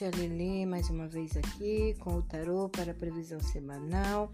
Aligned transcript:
Tia 0.00 0.66
mais 0.66 0.88
uma 0.88 1.06
vez 1.06 1.36
aqui 1.36 1.94
com 2.00 2.14
o 2.14 2.22
tarô 2.22 2.70
para 2.70 2.92
a 2.92 2.94
previsão 2.94 3.38
semanal, 3.38 4.32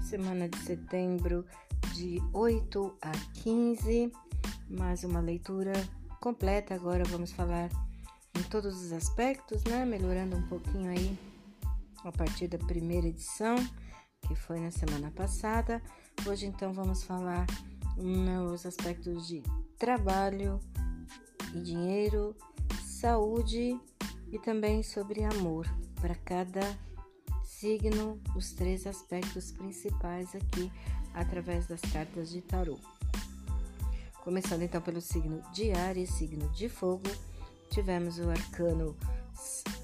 semana 0.00 0.48
de 0.48 0.56
setembro 0.58 1.44
de 1.92 2.22
8 2.32 2.96
a 3.02 3.10
15. 3.42 4.12
Mais 4.70 5.02
uma 5.02 5.18
leitura 5.18 5.72
completa. 6.20 6.72
Agora 6.72 7.02
vamos 7.02 7.32
falar 7.32 7.68
em 8.38 8.44
todos 8.44 8.80
os 8.80 8.92
aspectos, 8.92 9.64
né? 9.64 9.84
Melhorando 9.84 10.36
um 10.36 10.46
pouquinho 10.46 10.88
aí 10.88 11.18
a 12.04 12.12
partir 12.12 12.46
da 12.46 12.58
primeira 12.58 13.08
edição, 13.08 13.56
que 14.28 14.36
foi 14.36 14.60
na 14.60 14.70
semana 14.70 15.10
passada. 15.10 15.82
Hoje 16.28 16.46
então 16.46 16.72
vamos 16.72 17.02
falar 17.02 17.44
nos 17.96 18.64
aspectos 18.64 19.26
de 19.26 19.42
trabalho 19.76 20.60
e 21.52 21.60
dinheiro, 21.60 22.36
saúde 22.84 23.76
e 23.97 23.97
também 24.36 24.82
sobre 24.82 25.22
amor 25.22 25.64
para 26.00 26.14
cada 26.16 26.60
signo, 27.44 28.20
os 28.36 28.52
três 28.52 28.86
aspectos 28.86 29.52
principais 29.52 30.34
aqui 30.34 30.70
através 31.14 31.66
das 31.66 31.80
cartas 31.80 32.30
de 32.30 32.42
tarô. 32.42 32.78
Começando 34.22 34.62
então 34.62 34.82
pelo 34.82 35.00
signo 35.00 35.40
de 35.52 35.72
Ares, 35.72 36.10
signo 36.10 36.48
de 36.50 36.68
fogo, 36.68 37.08
tivemos 37.70 38.18
o 38.18 38.28
arcano 38.28 38.94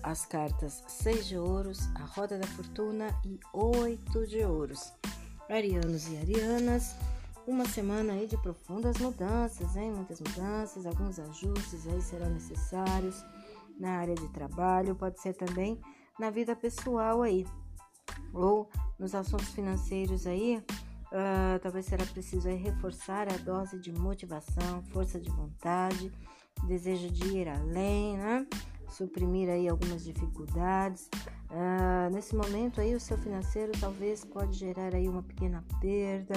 as 0.02 0.26
cartas 0.26 0.82
6 0.88 1.26
de 1.26 1.38
ouros, 1.38 1.88
a 1.94 2.04
roda 2.04 2.38
da 2.38 2.46
fortuna 2.48 3.08
e 3.24 3.38
8 3.52 4.26
de 4.26 4.44
ouros. 4.44 4.92
Arianos 5.48 6.08
e 6.08 6.16
arianas, 6.16 6.94
uma 7.46 7.64
semana 7.66 8.14
aí 8.14 8.26
de 8.26 8.36
profundas 8.36 8.98
mudanças, 8.98 9.76
hein? 9.76 9.92
Muitas 9.92 10.20
mudanças, 10.20 10.86
alguns 10.86 11.18
ajustes 11.18 11.86
aí 11.86 12.02
serão 12.02 12.30
necessários 12.30 13.22
na 13.78 13.98
área 13.98 14.14
de 14.14 14.28
trabalho, 14.28 14.94
pode 14.94 15.20
ser 15.20 15.34
também 15.34 15.80
na 16.18 16.30
vida 16.30 16.54
pessoal 16.54 17.22
aí, 17.22 17.46
ou 18.32 18.68
nos 18.98 19.14
assuntos 19.14 19.48
financeiros 19.48 20.26
aí. 20.26 20.62
Uh, 21.06 21.58
talvez 21.62 21.86
será 21.86 22.04
preciso 22.06 22.48
reforçar 22.48 23.32
a 23.32 23.36
dose 23.36 23.78
de 23.78 23.92
motivação, 23.92 24.82
força 24.92 25.20
de 25.20 25.30
vontade, 25.30 26.10
desejo 26.66 27.08
de 27.08 27.36
ir 27.36 27.48
além, 27.48 28.16
né? 28.16 28.46
suprimir 28.94 29.48
aí 29.48 29.68
algumas 29.68 30.04
dificuldades. 30.04 31.08
Uh, 31.50 32.12
nesse 32.12 32.34
momento 32.34 32.80
aí 32.80 32.94
o 32.94 33.00
seu 33.00 33.16
financeiro 33.18 33.72
talvez 33.78 34.24
pode 34.24 34.58
gerar 34.58 34.94
aí 34.94 35.08
uma 35.08 35.22
pequena 35.22 35.64
perda, 35.80 36.34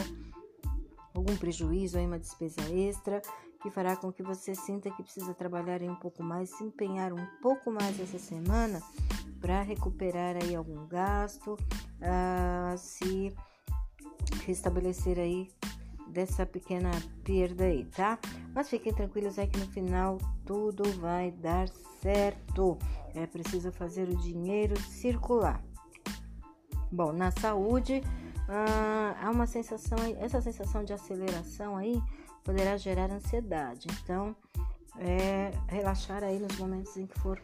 algum 1.13 1.35
prejuízo 1.37 1.97
aí 1.97 2.05
uma 2.05 2.19
despesa 2.19 2.61
extra 2.71 3.21
que 3.61 3.69
fará 3.69 3.95
com 3.95 4.11
que 4.11 4.23
você 4.23 4.53
sinta 4.53 4.89
que 4.91 5.03
precisa 5.03 5.33
trabalhar 5.33 5.81
um 5.83 5.95
pouco 5.95 6.23
mais, 6.23 6.49
se 6.49 6.63
empenhar 6.63 7.13
um 7.13 7.25
pouco 7.41 7.71
mais 7.71 7.99
essa 7.99 8.19
semana 8.19 8.81
para 9.39 9.61
recuperar 9.61 10.35
aí 10.35 10.55
algum 10.55 10.87
gasto, 10.87 11.53
uh, 11.53 12.77
se 12.77 13.33
restabelecer 14.45 15.19
aí 15.19 15.49
dessa 16.07 16.45
pequena 16.45 16.91
perda 17.23 17.65
aí, 17.65 17.85
tá? 17.85 18.17
Mas 18.53 18.69
fiquem 18.69 18.93
tranquilos 18.93 19.37
aí 19.37 19.47
que 19.47 19.59
no 19.59 19.67
final 19.67 20.17
tudo 20.45 20.83
vai 20.99 21.31
dar 21.31 21.67
certo. 22.01 22.77
É 23.13 23.25
preciso 23.25 23.71
fazer 23.71 24.07
o 24.07 24.15
dinheiro 24.15 24.79
circular. 24.79 25.61
Bom, 26.91 27.11
na 27.11 27.31
saúde, 27.31 28.01
uh, 28.47 29.17
há 29.21 29.29
uma 29.31 29.45
sensação, 29.45 29.97
essa 30.19 30.41
sensação 30.41 30.83
de 30.83 30.93
aceleração 30.93 31.77
aí 31.77 32.01
poderá 32.43 32.77
gerar 32.77 33.11
ansiedade. 33.11 33.87
Então, 34.03 34.35
é, 34.99 35.51
relaxar 35.67 36.23
aí 36.23 36.39
nos 36.39 36.57
momentos 36.57 36.95
em 36.97 37.05
que 37.05 37.19
for 37.19 37.41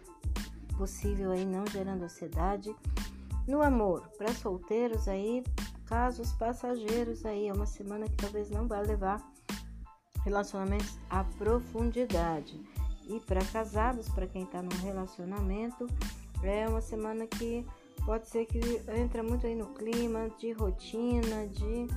possível 0.78 1.32
aí, 1.32 1.46
não 1.46 1.66
gerando 1.68 2.04
ansiedade. 2.04 2.76
No 3.48 3.62
amor, 3.62 4.08
para 4.18 4.34
solteiros 4.34 5.08
aí, 5.08 5.44
casos 5.86 6.32
passageiros 6.34 7.26
aí, 7.26 7.48
é 7.48 7.54
uma 7.54 7.66
semana 7.66 8.08
que 8.08 8.16
talvez 8.16 8.50
não 8.50 8.68
vá 8.68 8.80
levar 8.80 9.22
relacionamentos 10.24 10.98
à 11.10 11.24
profundidade. 11.24 12.60
E 13.08 13.20
para 13.20 13.44
casados, 13.46 14.08
para 14.10 14.28
quem 14.28 14.44
está 14.44 14.62
num 14.62 14.78
relacionamento, 14.82 15.86
é 16.42 16.68
uma 16.68 16.82
semana 16.82 17.28
que 17.28 17.66
pode 18.06 18.28
ser 18.28 18.46
que 18.46 18.60
entra 19.00 19.24
muito 19.24 19.46
aí 19.48 19.56
no 19.56 19.68
clima 19.74 20.30
de 20.38 20.52
rotina, 20.52 21.48
de 21.48 21.88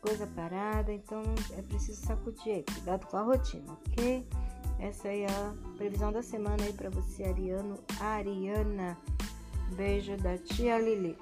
coisa 0.00 0.26
parada, 0.26 0.92
então 0.92 1.22
é 1.56 1.62
preciso 1.62 2.00
sacudir 2.04 2.54
aí, 2.54 2.64
cuidado 2.64 3.06
com 3.06 3.16
a 3.16 3.22
rotina, 3.22 3.72
ok? 3.72 4.26
Essa 4.78 5.08
aí 5.08 5.22
é 5.22 5.26
a 5.26 5.54
previsão 5.76 6.12
da 6.12 6.22
semana 6.22 6.62
aí 6.62 6.72
para 6.72 6.90
você, 6.90 7.24
Ariano, 7.24 7.78
Ariana. 8.00 8.96
Beijo 9.74 10.16
da 10.18 10.38
tia 10.38 10.78
Lili. 10.78 11.16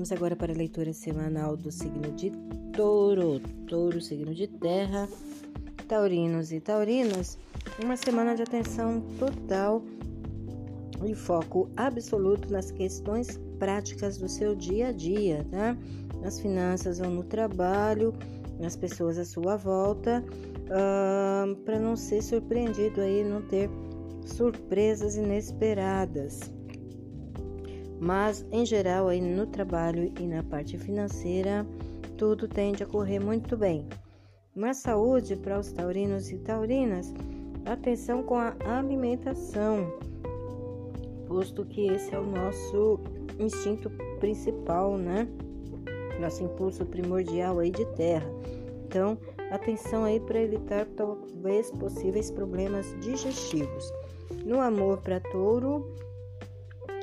Vamos 0.00 0.12
agora 0.12 0.34
para 0.34 0.50
a 0.50 0.56
leitura 0.56 0.94
semanal 0.94 1.58
do 1.58 1.70
signo 1.70 2.10
de 2.12 2.32
Touro. 2.72 3.38
Touro, 3.68 4.00
signo 4.00 4.34
de 4.34 4.46
terra. 4.46 5.06
Taurinos 5.86 6.52
e 6.52 6.58
taurinas, 6.58 7.36
uma 7.84 7.98
semana 7.98 8.34
de 8.34 8.40
atenção 8.40 9.02
total 9.18 9.82
e 11.04 11.14
foco 11.14 11.68
absoluto 11.76 12.50
nas 12.50 12.70
questões 12.70 13.38
práticas 13.58 14.16
do 14.16 14.26
seu 14.26 14.54
dia 14.54 14.88
a 14.88 14.92
dia, 14.92 15.46
tá? 15.50 15.76
Nas 16.22 16.40
finanças 16.40 16.98
ou 16.98 17.10
no 17.10 17.22
trabalho, 17.22 18.14
nas 18.58 18.76
pessoas 18.76 19.18
à 19.18 19.24
sua 19.26 19.58
volta, 19.58 20.24
uh, 20.64 21.54
para 21.56 21.78
não 21.78 21.94
ser 21.94 22.22
surpreendido 22.22 23.02
aí, 23.02 23.22
não 23.22 23.42
ter 23.42 23.68
surpresas 24.24 25.16
inesperadas 25.16 26.50
mas 28.00 28.44
em 28.50 28.64
geral 28.64 29.08
aí 29.08 29.20
no 29.20 29.46
trabalho 29.46 30.10
e 30.18 30.26
na 30.26 30.42
parte 30.42 30.78
financeira 30.78 31.66
tudo 32.16 32.48
tende 32.48 32.82
a 32.82 32.86
correr 32.86 33.20
muito 33.20 33.56
bem. 33.56 33.86
Na 34.56 34.74
saúde 34.74 35.36
para 35.36 35.58
os 35.58 35.70
taurinos 35.70 36.30
e 36.30 36.38
taurinas, 36.38 37.14
atenção 37.64 38.22
com 38.22 38.36
a 38.36 38.54
alimentação, 38.66 39.92
posto 41.28 41.64
que 41.64 41.86
esse 41.86 42.14
é 42.14 42.18
o 42.18 42.26
nosso 42.26 42.98
instinto 43.38 43.90
principal, 44.18 44.98
né? 44.98 45.28
Nosso 46.20 46.42
impulso 46.42 46.84
primordial 46.84 47.58
aí 47.60 47.70
de 47.70 47.86
terra. 47.94 48.28
Então, 48.86 49.16
atenção 49.50 50.04
aí 50.04 50.18
para 50.18 50.42
evitar 50.42 50.84
talvez 50.96 51.70
possíveis 51.70 52.30
problemas 52.30 52.94
digestivos. 53.00 53.92
No 54.44 54.60
amor 54.60 54.98
para 54.98 55.20
touro, 55.20 55.86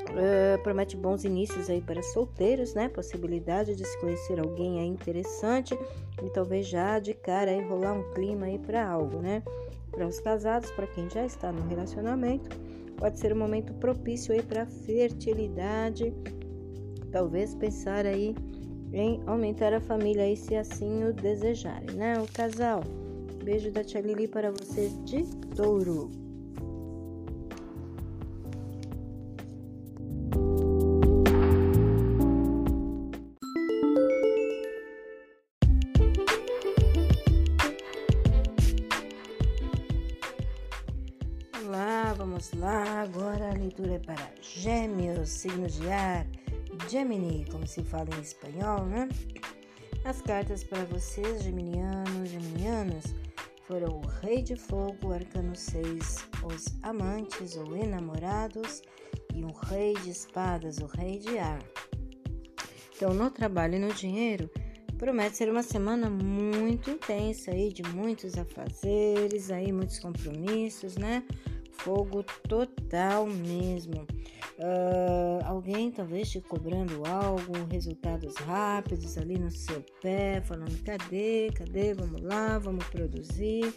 Uh, 0.09 0.61
promete 0.63 0.95
bons 0.95 1.23
inícios 1.23 1.69
aí 1.69 1.81
para 1.81 2.01
solteiros, 2.01 2.73
né? 2.73 2.87
Possibilidade 2.89 3.75
de 3.75 3.85
se 3.85 3.99
conhecer 3.99 4.39
alguém 4.39 4.79
aí 4.79 4.87
interessante 4.87 5.77
e 6.23 6.29
talvez 6.29 6.67
já 6.67 6.97
de 6.99 7.13
cara 7.13 7.51
aí 7.51 7.61
rolar 7.67 7.93
um 7.93 8.13
clima 8.13 8.45
aí 8.45 8.57
para 8.57 8.87
algo, 8.87 9.19
né? 9.19 9.43
Para 9.91 10.07
os 10.07 10.19
casados, 10.19 10.71
para 10.71 10.87
quem 10.87 11.09
já 11.09 11.25
está 11.25 11.51
no 11.51 11.67
relacionamento, 11.67 12.49
pode 12.97 13.19
ser 13.19 13.33
um 13.33 13.37
momento 13.37 13.73
propício 13.75 14.33
aí 14.33 14.41
para 14.41 14.65
fertilidade. 14.65 16.13
Talvez 17.11 17.53
pensar 17.55 18.05
aí 18.05 18.35
em 18.93 19.21
aumentar 19.25 19.73
a 19.73 19.81
família 19.81 20.23
aí 20.23 20.37
se 20.37 20.55
assim 20.55 21.03
o 21.03 21.13
desejarem, 21.13 21.95
né? 21.95 22.19
O 22.19 22.31
casal. 22.31 22.81
Beijo 23.43 23.71
da 23.71 23.83
Tia 23.83 24.01
Lili 24.01 24.27
para 24.27 24.51
você 24.51 24.89
de 25.05 25.23
touro. 25.55 26.26
Para 44.17 44.31
Gêmeos, 44.41 45.29
signo 45.29 45.67
de 45.67 45.87
ar, 45.89 46.25
Gemini, 46.89 47.45
como 47.51 47.67
se 47.67 47.83
fala 47.83 48.09
em 48.17 48.21
espanhol, 48.21 48.85
né? 48.85 49.07
As 50.03 50.21
cartas 50.21 50.63
para 50.63 50.83
vocês, 50.85 51.43
geminianos, 51.43 52.29
geminianas, 52.29 53.13
foram 53.67 53.99
o 53.99 54.07
Rei 54.21 54.41
de 54.41 54.55
Fogo, 54.55 55.13
Arcano 55.13 55.55
6, 55.55 56.29
os 56.43 56.65
amantes 56.81 57.55
ou 57.55 57.75
enamorados, 57.75 58.81
e 59.35 59.43
o 59.43 59.51
Rei 59.51 59.93
de 59.95 60.09
Espadas, 60.09 60.79
o 60.79 60.87
Rei 60.87 61.19
de 61.19 61.37
Ar. 61.37 61.61
Então, 62.95 63.13
no 63.13 63.29
trabalho 63.29 63.75
e 63.75 63.79
no 63.79 63.93
dinheiro, 63.93 64.49
promete 64.97 65.37
ser 65.37 65.51
uma 65.51 65.61
semana 65.61 66.09
muito 66.09 66.89
intensa 66.89 67.51
aí, 67.51 67.71
de 67.71 67.83
muitos 67.83 68.35
afazeres, 68.37 69.51
aí 69.51 69.71
muitos 69.71 69.99
compromissos, 69.99 70.95
né? 70.95 71.23
Fogo 71.79 72.23
total 72.47 73.27
mesmo. 73.27 74.05
Uh, 74.59 75.45
alguém 75.45 75.91
talvez 75.91 76.31
te 76.31 76.41
cobrando 76.41 77.03
algo, 77.05 77.53
resultados 77.71 78.35
rápidos 78.37 79.15
ali 79.15 79.37
no 79.37 79.51
seu 79.51 79.83
pé, 80.01 80.41
falando 80.41 80.75
cadê, 80.83 81.51
cadê, 81.53 81.93
vamos 81.93 82.21
lá, 82.21 82.57
vamos 82.57 82.83
produzir. 82.87 83.71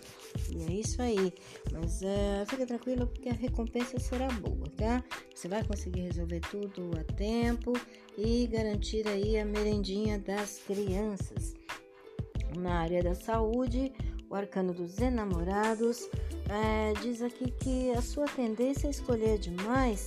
E 0.51 0.63
é 0.63 0.73
isso 0.73 1.03
aí. 1.03 1.35
Mas 1.71 2.01
uh, 2.01 2.47
fica 2.47 2.67
tranquilo 2.67 3.07
porque 3.07 3.29
a 3.29 3.35
recompensa 3.35 3.99
será 3.99 4.29
boa, 4.29 4.67
tá? 4.77 5.05
Você 5.35 5.49
vai 5.49 5.63
conseguir 5.65 6.01
resolver 6.01 6.41
tudo 6.41 6.91
a 6.99 7.05
tempo 7.13 7.75
e 8.17 8.47
garantir 8.47 9.07
aí 9.07 9.39
a 9.39 9.45
merendinha 9.45 10.19
das 10.19 10.61
crianças. 10.67 11.55
Na 12.57 12.81
área 12.81 13.03
da 13.03 13.15
saúde, 13.15 13.93
o 14.31 14.35
arcano 14.35 14.73
dos 14.73 14.99
enamorados 15.01 16.09
é, 16.49 16.93
diz 17.03 17.21
aqui 17.21 17.51
que 17.51 17.91
a 17.91 18.01
sua 18.01 18.27
tendência 18.27 18.87
a 18.87 18.91
escolher 18.91 19.39
demais 19.39 20.07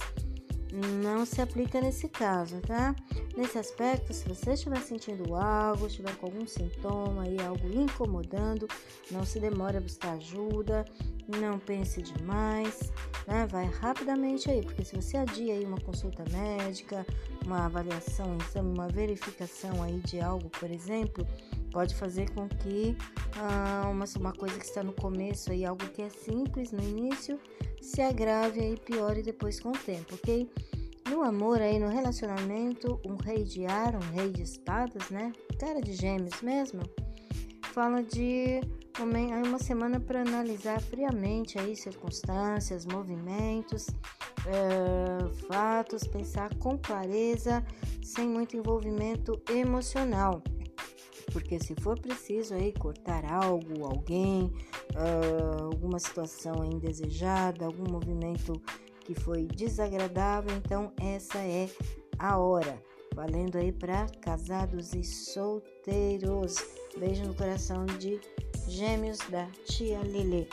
não 1.04 1.24
se 1.24 1.40
aplica 1.40 1.80
nesse 1.80 2.10
caso, 2.10 2.60
tá? 2.62 2.96
Nesse 3.38 3.60
aspecto, 3.60 4.12
se 4.12 4.28
você 4.28 4.54
estiver 4.54 4.80
sentindo 4.82 5.36
algo, 5.36 5.86
estiver 5.86 6.16
com 6.16 6.26
algum 6.26 6.48
sintoma 6.48 7.28
e 7.28 7.40
algo 7.40 7.68
incomodando, 7.68 8.68
não 9.12 9.24
se 9.24 9.40
demore 9.40 9.78
a 9.78 9.82
buscar 9.82 10.14
ajuda, 10.14 10.84
não 11.28 11.60
pense 11.60 12.02
demais, 12.02 12.92
né? 13.28 13.46
Vai 13.52 13.66
rapidamente 13.66 14.50
aí, 14.50 14.64
porque 14.64 14.84
se 14.84 14.96
você 14.96 15.18
adia 15.18 15.54
aí 15.54 15.64
uma 15.64 15.80
consulta 15.80 16.24
médica, 16.32 17.06
uma 17.46 17.66
avaliação, 17.66 18.32
um 18.32 18.38
exame, 18.38 18.74
uma 18.74 18.88
verificação 18.88 19.84
aí 19.84 20.00
de 20.00 20.20
algo, 20.22 20.50
por 20.50 20.72
exemplo, 20.72 21.28
pode 21.74 21.96
fazer 21.96 22.30
com 22.30 22.48
que 22.48 22.96
ah, 23.36 23.90
uma, 23.90 24.06
uma 24.18 24.32
coisa 24.32 24.58
que 24.58 24.66
está 24.66 24.84
no 24.84 24.94
começo 24.94 25.52
aí, 25.52 25.66
algo 25.66 25.84
que 25.88 26.04
é 26.04 26.10
simples 26.10 26.72
no 26.72 26.82
início, 26.82 27.40
se 27.82 28.00
agrave 28.02 28.62
e 28.62 28.78
piore 28.78 29.24
depois 29.24 29.60
com 29.60 29.70
o 29.70 29.78
tempo, 29.78 30.14
ok? 30.14 30.50
No 31.10 31.24
amor 31.24 31.60
aí, 31.60 31.80
no 31.80 31.90
relacionamento, 31.90 33.02
um 33.06 33.16
rei 33.16 33.44
de 33.44 33.66
ar, 33.66 33.96
um 33.96 34.16
rei 34.16 34.32
de 34.32 34.44
espadas, 34.44 35.10
né? 35.10 35.34
Cara 35.60 35.82
de 35.82 35.94
gêmeos 35.94 36.42
mesmo. 36.42 36.82
Fala 37.74 38.04
de 38.04 38.62
uma 39.46 39.58
semana 39.58 40.00
para 40.00 40.22
analisar 40.22 40.80
friamente 40.80 41.58
aí 41.58 41.76
circunstâncias, 41.76 42.86
movimentos, 42.86 43.88
é, 44.46 45.48
fatos, 45.48 46.08
pensar 46.08 46.54
com 46.56 46.78
clareza, 46.78 47.66
sem 48.04 48.28
muito 48.28 48.56
envolvimento 48.56 49.42
emocional 49.50 50.44
porque 51.34 51.60
se 51.60 51.76
for 51.76 52.00
preciso 52.00 52.54
aí 52.54 52.72
cortar 52.72 53.26
algo, 53.26 53.84
alguém, 53.84 54.54
uh, 54.94 55.64
alguma 55.66 55.98
situação 55.98 56.64
indesejada, 56.64 57.66
algum 57.66 57.92
movimento 57.92 58.54
que 59.02 59.16
foi 59.16 59.48
desagradável, 59.48 60.56
então 60.56 60.94
essa 61.02 61.40
é 61.40 61.68
a 62.20 62.38
hora. 62.38 62.82
Valendo 63.16 63.58
aí 63.58 63.72
para 63.72 64.08
casados 64.22 64.94
e 64.94 65.04
solteiros. 65.04 66.56
Beijo 66.98 67.24
no 67.26 67.34
coração 67.34 67.86
de 67.86 68.20
Gêmeos 68.68 69.20
da 69.30 69.46
Tia 69.66 70.00
Lele. 70.00 70.48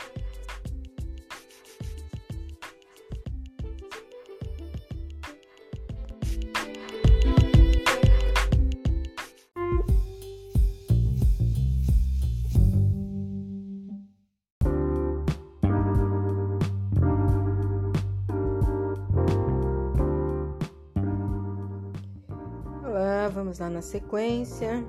Vamos 23.51 23.59
lá 23.59 23.69
na 23.69 23.81
sequência. 23.81 24.81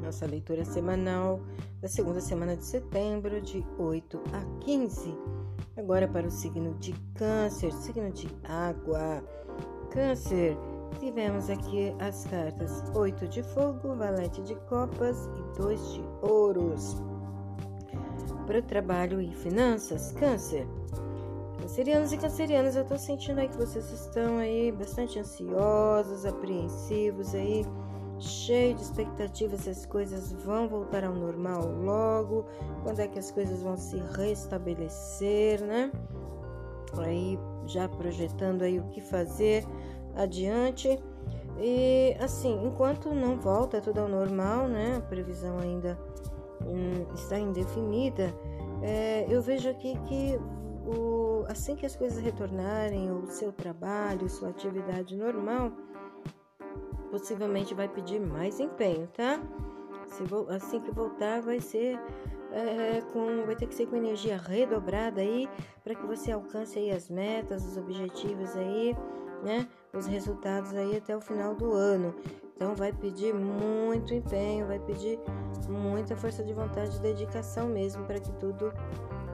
Nossa 0.00 0.24
leitura 0.24 0.64
semanal 0.64 1.40
da 1.80 1.88
segunda 1.88 2.20
semana 2.20 2.56
de 2.56 2.64
setembro, 2.64 3.40
de 3.40 3.66
8 3.76 4.20
a 4.32 4.60
15. 4.60 5.12
Agora 5.76 6.06
para 6.06 6.26
o 6.26 6.30
signo 6.30 6.74
de 6.78 6.92
Câncer, 7.14 7.72
signo 7.72 8.12
de 8.12 8.28
água. 8.44 9.24
Câncer, 9.90 10.56
tivemos 11.00 11.50
aqui 11.50 11.92
as 11.98 12.24
cartas 12.26 12.84
8 12.94 13.26
de 13.26 13.42
fogo, 13.42 13.96
valete 13.96 14.42
de 14.42 14.54
copas 14.68 15.28
e 15.36 15.58
2 15.58 15.94
de 15.94 16.04
ouros. 16.20 17.02
Para 18.46 18.60
o 18.60 18.62
trabalho 18.62 19.20
e 19.20 19.34
finanças, 19.34 20.12
Câncer. 20.12 20.68
Cancerianos 21.62 22.12
e 22.12 22.18
cancerianas, 22.18 22.74
eu 22.74 22.84
tô 22.84 22.98
sentindo 22.98 23.38
aí 23.38 23.48
que 23.48 23.56
vocês 23.56 23.88
estão 23.92 24.38
aí 24.38 24.72
bastante 24.72 25.20
ansiosos, 25.20 26.26
apreensivos 26.26 27.36
aí, 27.36 27.64
cheio 28.18 28.74
de 28.74 28.82
expectativas 28.82 29.60
se 29.60 29.70
as 29.70 29.86
coisas 29.86 30.32
vão 30.32 30.68
voltar 30.68 31.04
ao 31.04 31.14
normal 31.14 31.64
logo, 31.64 32.46
quando 32.82 32.98
é 32.98 33.06
que 33.06 33.16
as 33.16 33.30
coisas 33.30 33.62
vão 33.62 33.76
se 33.76 33.96
restabelecer, 34.16 35.62
né? 35.62 35.92
Aí 36.98 37.38
já 37.66 37.88
projetando 37.88 38.62
aí 38.62 38.80
o 38.80 38.84
que 38.88 39.00
fazer 39.00 39.64
adiante. 40.16 40.98
E 41.58 42.16
assim, 42.18 42.60
enquanto 42.66 43.14
não 43.14 43.38
volta 43.38 43.80
tudo 43.80 44.00
ao 44.00 44.08
normal, 44.08 44.66
né? 44.66 44.96
A 44.96 45.00
previsão 45.00 45.60
ainda 45.60 45.96
hum, 46.66 47.06
está 47.14 47.38
indefinida. 47.38 48.34
É, 48.82 49.26
eu 49.28 49.40
vejo 49.40 49.70
aqui 49.70 49.96
que 50.08 50.40
o, 50.86 51.44
assim 51.48 51.76
que 51.76 51.86
as 51.86 51.96
coisas 51.96 52.18
retornarem, 52.18 53.10
o 53.10 53.26
seu 53.26 53.52
trabalho, 53.52 54.28
sua 54.28 54.50
atividade 54.50 55.16
normal, 55.16 55.72
possivelmente 57.10 57.74
vai 57.74 57.88
pedir 57.88 58.20
mais 58.20 58.58
empenho, 58.58 59.06
tá? 59.08 59.40
Se, 60.06 60.22
assim 60.54 60.80
que 60.80 60.90
voltar, 60.90 61.40
vai 61.42 61.60
ser 61.60 61.98
é, 62.52 63.00
com, 63.12 63.44
vai 63.46 63.56
ter 63.56 63.66
que 63.66 63.74
ser 63.74 63.86
com 63.86 63.96
energia 63.96 64.36
redobrada 64.36 65.20
aí 65.20 65.48
para 65.82 65.94
que 65.94 66.06
você 66.06 66.30
alcance 66.30 66.78
aí 66.78 66.90
as 66.90 67.08
metas, 67.08 67.64
os 67.64 67.76
objetivos 67.76 68.54
aí, 68.56 68.96
né? 69.42 69.66
Os 69.92 70.06
resultados 70.06 70.74
aí 70.74 70.96
até 70.96 71.16
o 71.16 71.20
final 71.20 71.54
do 71.54 71.72
ano. 71.72 72.14
Então 72.54 72.74
vai 72.74 72.92
pedir 72.92 73.34
muito 73.34 74.14
empenho, 74.14 74.66
vai 74.66 74.78
pedir 74.78 75.18
muita 75.68 76.16
força 76.16 76.44
de 76.44 76.52
vontade 76.52 76.96
e 76.96 77.00
dedicação 77.00 77.68
mesmo 77.68 78.04
para 78.04 78.20
que 78.20 78.30
tudo 78.32 78.72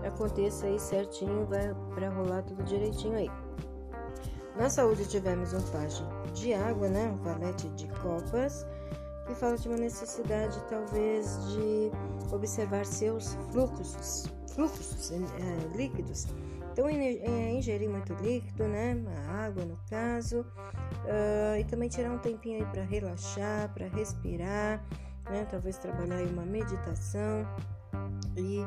aconteça 0.04 0.66
aí 0.66 0.78
certinho, 0.78 1.46
vai 1.46 1.74
para 1.94 2.10
rolar 2.10 2.42
tudo 2.42 2.62
direitinho 2.64 3.16
aí. 3.16 3.30
Na 4.56 4.68
saúde 4.68 5.06
tivemos 5.06 5.52
um 5.52 5.62
pajem 5.70 6.06
de 6.34 6.52
água, 6.52 6.88
né? 6.88 7.12
Um 7.12 7.22
valete 7.22 7.68
de 7.70 7.86
copas, 8.00 8.66
que 9.26 9.34
fala 9.34 9.56
de 9.56 9.68
uma 9.68 9.76
necessidade 9.76 10.60
talvez 10.68 11.38
de 11.52 11.92
observar 12.32 12.84
seus 12.84 13.34
fluxos, 13.52 14.26
fluxos 14.54 15.12
é, 15.12 15.76
líquidos. 15.76 16.26
Então, 16.72 16.88
é, 16.88 17.52
ingerir 17.52 17.88
muito 17.88 18.14
líquido, 18.14 18.66
né? 18.68 18.96
A 19.28 19.46
água, 19.46 19.64
no 19.64 19.76
caso, 19.90 20.40
uh, 20.40 21.58
e 21.58 21.64
também 21.64 21.88
tirar 21.88 22.10
um 22.10 22.18
tempinho 22.18 22.64
aí 22.64 22.66
para 22.70 22.82
relaxar, 22.82 23.72
para 23.74 23.86
respirar, 23.88 24.84
né? 25.28 25.46
Talvez 25.50 25.76
trabalhar 25.76 26.16
aí 26.16 26.26
uma 26.26 26.44
meditação 26.44 27.46
e 28.36 28.60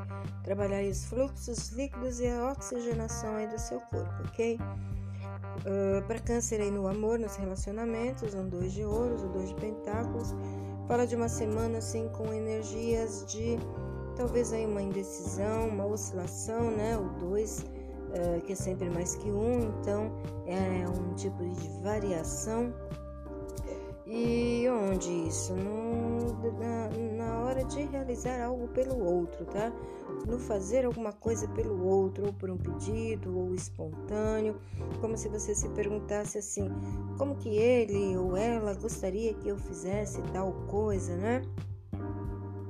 trabalhar 0.43 0.83
os 0.83 1.05
fluxos 1.05 1.69
líquidos 1.69 2.19
e 2.19 2.27
a 2.27 2.51
oxigenação 2.51 3.35
aí 3.35 3.47
do 3.47 3.59
seu 3.59 3.79
corpo, 3.79 4.13
ok? 4.27 4.57
Uh, 4.57 6.05
para 6.07 6.19
câncer 6.19 6.61
aí 6.61 6.71
no 6.71 6.87
amor, 6.87 7.19
nos 7.19 7.35
relacionamentos, 7.35 8.33
um 8.33 8.47
dois 8.47 8.73
de 8.73 8.83
ouros, 8.83 9.23
o 9.23 9.29
dois 9.29 9.49
de 9.49 9.55
pentáculos, 9.55 10.33
fala 10.87 11.05
de 11.05 11.15
uma 11.15 11.29
semana 11.29 11.77
assim 11.77 12.09
com 12.09 12.33
energias 12.33 13.25
de 13.27 13.57
talvez 14.15 14.51
aí 14.51 14.65
uma 14.65 14.81
indecisão, 14.81 15.69
uma 15.69 15.85
oscilação, 15.85 16.71
né? 16.71 16.97
O 16.97 17.09
dois 17.19 17.59
uh, 17.59 18.41
que 18.41 18.53
é 18.53 18.55
sempre 18.55 18.89
mais 18.89 19.15
que 19.15 19.31
um, 19.31 19.61
então 19.79 20.11
é 20.45 20.85
um 20.89 21.13
tipo 21.15 21.43
de 21.43 21.69
variação 21.81 22.73
e 24.13 24.67
onde 24.69 25.09
isso? 25.29 25.55
No, 25.55 26.51
na, 26.59 26.89
na 27.15 27.39
hora 27.39 27.63
de 27.63 27.81
realizar 27.83 28.43
algo 28.43 28.67
pelo 28.67 29.01
outro, 29.01 29.45
tá? 29.45 29.71
No 30.27 30.37
fazer 30.37 30.85
alguma 30.85 31.13
coisa 31.13 31.47
pelo 31.47 31.81
outro, 31.85 32.25
ou 32.25 32.33
por 32.33 32.49
um 32.49 32.57
pedido, 32.57 33.37
ou 33.37 33.55
espontâneo, 33.55 34.59
como 34.99 35.17
se 35.17 35.29
você 35.29 35.55
se 35.55 35.69
perguntasse 35.69 36.37
assim: 36.37 36.69
como 37.17 37.37
que 37.37 37.55
ele 37.55 38.17
ou 38.17 38.35
ela 38.35 38.73
gostaria 38.73 39.33
que 39.33 39.47
eu 39.47 39.57
fizesse 39.57 40.21
tal 40.33 40.51
coisa, 40.67 41.15
né? 41.15 41.41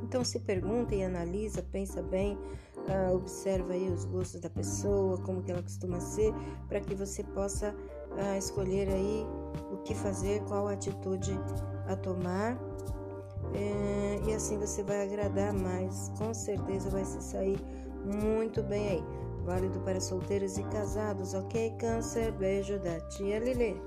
Então 0.03 0.23
se 0.23 0.39
pergunta 0.41 0.93
e 0.93 1.03
analisa, 1.03 1.63
pensa 1.63 2.03
bem, 2.03 2.37
uh, 2.87 3.15
observa 3.15 3.73
aí 3.73 3.89
os 3.89 4.05
gostos 4.05 4.41
da 4.41 4.49
pessoa, 4.49 5.17
como 5.17 5.41
que 5.41 5.51
ela 5.51 5.63
costuma 5.63 5.99
ser, 5.99 6.33
para 6.67 6.81
que 6.81 6.93
você 6.93 7.23
possa 7.23 7.73
uh, 8.11 8.37
escolher 8.37 8.89
aí 8.89 9.25
o 9.71 9.77
que 9.77 9.93
fazer, 9.93 10.41
qual 10.43 10.67
atitude 10.67 11.37
a 11.87 11.95
tomar. 11.95 12.57
É, 13.53 14.21
e 14.27 14.33
assim 14.33 14.57
você 14.57 14.83
vai 14.83 15.03
agradar 15.03 15.53
mais, 15.53 16.11
com 16.17 16.33
certeza 16.33 16.89
vai 16.89 17.03
se 17.03 17.21
sair 17.21 17.59
muito 18.05 18.63
bem 18.63 18.87
aí. 18.89 19.03
válido 19.43 19.79
para 19.79 19.99
solteiros 19.99 20.57
e 20.57 20.63
casados, 20.65 21.33
ok? 21.33 21.71
Câncer, 21.79 22.31
beijo 22.33 22.77
da 22.79 22.99
tia 23.09 23.39
Lili. 23.39 23.81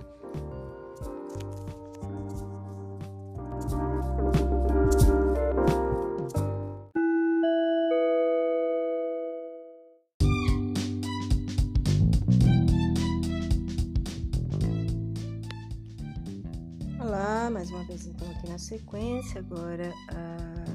Sequência, 18.78 19.40
agora 19.40 19.92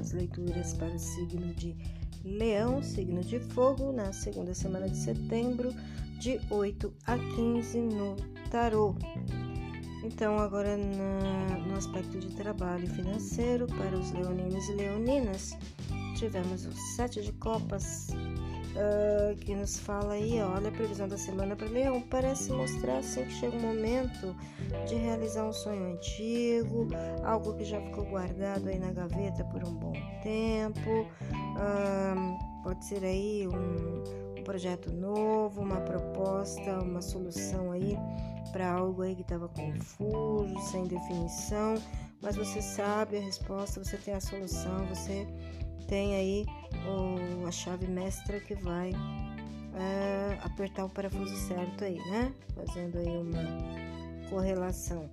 as 0.00 0.12
leituras 0.12 0.72
para 0.74 0.94
o 0.94 0.98
signo 0.98 1.52
de 1.54 1.76
Leão, 2.24 2.82
signo 2.82 3.22
de 3.22 3.38
fogo, 3.38 3.92
na 3.92 4.12
segunda 4.12 4.54
semana 4.54 4.88
de 4.88 4.96
setembro, 4.96 5.72
de 6.18 6.40
8 6.50 6.92
a 7.06 7.18
15 7.18 7.80
no 7.80 8.16
tarô. 8.50 8.94
Então, 10.02 10.38
agora 10.38 10.76
na, 10.76 11.58
no 11.66 11.76
aspecto 11.76 12.18
de 12.18 12.28
trabalho 12.34 12.86
financeiro, 12.88 13.66
para 13.66 13.98
os 13.98 14.12
leoninos 14.12 14.68
e 14.68 14.72
leoninas, 14.72 15.58
tivemos 16.16 16.66
o 16.66 16.72
sete 16.96 17.22
de 17.22 17.32
copas, 17.32 18.08
uh, 18.76 19.36
que 19.36 19.54
nos 19.54 19.78
fala 19.78 20.14
aí, 20.14 20.40
olha 20.40 20.68
a 20.68 20.72
previsão 20.72 21.08
da 21.08 21.16
semana 21.18 21.56
para 21.56 21.68
Leão, 21.68 22.00
parece 22.02 22.52
mostrar 22.52 22.98
assim 22.98 23.24
que 23.24 23.32
chega 23.32 23.56
um 23.56 23.60
momento 23.60 24.34
de 24.86 24.94
realizar 24.94 25.44
um 25.44 25.52
sonho 25.52 25.94
antigo, 25.94 26.88
algo 27.24 27.54
que 27.54 27.64
já 27.64 27.80
ficou 27.80 28.04
guardado 28.04 28.68
aí 28.68 28.78
na 28.78 28.92
gaveta 28.92 29.44
por 29.44 29.62
um 29.64 29.72
bom 29.72 29.92
tempo, 30.22 31.06
uh, 31.30 32.62
pode 32.62 32.84
ser 32.84 33.04
aí 33.04 33.46
um, 33.48 34.38
um 34.38 34.42
projeto 34.44 34.92
novo, 34.92 35.60
uma 35.60 35.80
proposta, 35.80 36.80
uma 36.82 37.02
solução 37.02 37.72
aí 37.72 37.96
para 38.52 38.70
algo 38.70 39.02
aí 39.02 39.14
que 39.14 39.22
estava 39.22 39.48
confuso, 39.48 40.58
sem 40.70 40.84
definição, 40.86 41.74
mas 42.20 42.36
você 42.36 42.60
sabe 42.60 43.16
a 43.16 43.20
resposta, 43.20 43.82
você 43.82 43.96
tem 43.96 44.14
a 44.14 44.20
solução, 44.20 44.84
você 44.86 45.26
tem 45.80 46.14
aí 46.14 46.46
a 47.46 47.50
chave 47.50 47.86
mestra 47.86 48.40
que 48.40 48.54
vai 48.54 48.92
é, 49.74 50.38
apertar 50.42 50.84
o 50.84 50.88
parafuso 50.88 51.34
certo 51.48 51.84
aí, 51.84 51.98
né? 52.10 52.32
Fazendo 52.54 52.98
aí 52.98 53.16
uma 53.16 54.28
correlação. 54.28 55.10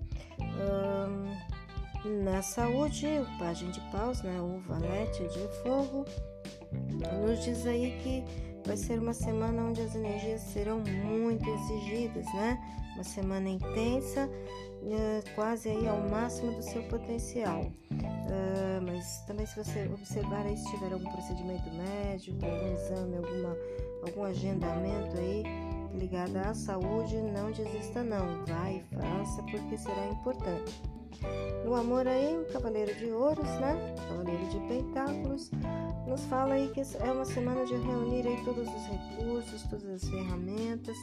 na 2.23 2.41
saúde, 2.41 3.05
o 3.05 3.39
pajem 3.39 3.71
de 3.71 3.81
paus, 3.91 4.21
né? 4.21 4.39
O 4.39 4.59
valete 4.67 5.23
de 5.23 5.47
fogo, 5.63 6.05
nos 7.21 7.43
diz 7.43 7.65
aí 7.65 7.97
que 8.01 8.23
vai 8.67 8.77
ser 8.77 8.99
uma 8.99 9.13
semana 9.13 9.63
onde 9.63 9.81
as 9.81 9.95
energias 9.95 10.41
serão 10.41 10.79
muito 10.79 11.49
exigidas, 11.49 12.25
né? 12.33 12.59
Uma 12.95 13.03
semana 13.03 13.49
intensa, 13.49 14.29
é, 14.95 15.23
quase 15.35 15.69
aí 15.69 15.87
ao 15.87 15.99
máximo 16.09 16.53
do 16.53 16.61
seu 16.61 16.83
potencial. 16.83 17.61
Uh, 17.91 18.81
mas 18.85 19.21
também 19.25 19.45
se 19.45 19.55
você 19.55 19.89
observar 19.93 20.45
aí 20.45 20.57
se 20.57 20.69
tiver 20.71 20.91
algum 20.91 21.09
procedimento 21.09 21.69
médico, 21.71 22.37
algum 22.45 22.73
exame, 22.73 23.17
alguma, 23.17 23.57
algum 24.05 24.23
agendamento 24.23 25.17
aí 25.17 25.43
ligado 25.97 26.35
à 26.37 26.53
saúde, 26.53 27.15
não 27.15 27.51
desista 27.51 28.03
não, 28.03 28.45
vai 28.45 28.83
faça 28.93 29.41
porque 29.43 29.77
será 29.77 30.07
importante. 30.07 30.81
No 31.65 31.73
amor 31.73 32.07
aí, 32.07 32.37
o 32.37 32.45
Cavaleiro 32.45 32.93
de 32.95 33.11
Ouros, 33.11 33.49
né? 33.59 33.95
Cavaleiro 34.07 34.45
de 34.49 34.59
Pentáculos, 34.67 35.49
nos 36.07 36.23
fala 36.25 36.53
aí 36.53 36.69
que 36.69 36.81
é 36.81 37.11
uma 37.11 37.25
semana 37.25 37.65
de 37.65 37.75
reunir 37.75 38.27
aí 38.27 38.37
todos 38.45 38.67
os 38.67 38.85
recursos, 38.85 39.63
todas 39.63 40.03
as 40.03 40.09
ferramentas, 40.09 40.95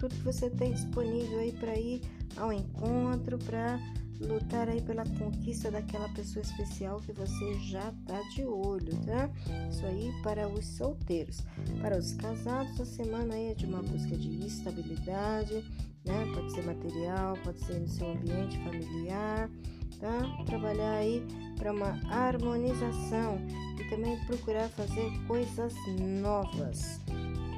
tudo 0.00 0.14
que 0.14 0.22
você 0.22 0.48
tem 0.48 0.72
disponível 0.72 1.38
aí 1.38 1.52
para 1.52 1.78
ir 1.78 2.00
ao 2.38 2.50
encontro, 2.52 3.38
para 3.38 3.78
lutar 4.18 4.68
aí 4.68 4.80
pela 4.80 5.04
conquista 5.18 5.70
daquela 5.70 6.08
pessoa 6.10 6.42
especial 6.42 7.00
que 7.00 7.12
você 7.12 7.54
já 7.60 7.92
tá 8.06 8.20
de 8.34 8.44
olho, 8.44 8.96
tá? 9.04 9.30
Isso 9.70 9.84
aí 9.84 10.10
para 10.22 10.48
os 10.48 10.64
solteiros. 10.64 11.42
Para 11.80 11.98
os 11.98 12.14
casados, 12.14 12.80
a 12.80 12.86
semana 12.86 13.34
aí 13.34 13.50
é 13.50 13.54
de 13.54 13.66
uma 13.66 13.82
busca 13.82 14.16
de 14.16 14.46
estabilidade, 14.46 15.64
né? 16.04 16.26
Pode 16.34 16.52
ser 16.52 16.64
material, 16.64 17.36
pode 17.44 17.60
ser 17.60 17.80
no 17.80 17.88
seu 17.88 18.10
ambiente 18.10 18.58
familiar, 18.58 19.50
tá? 19.98 20.44
Trabalhar 20.46 20.96
aí 20.96 21.22
para 21.56 21.72
uma 21.72 21.98
harmonização 22.10 23.38
e 23.78 23.84
também 23.90 24.18
procurar 24.24 24.68
fazer 24.70 25.10
coisas 25.26 25.74
novas. 26.20 27.00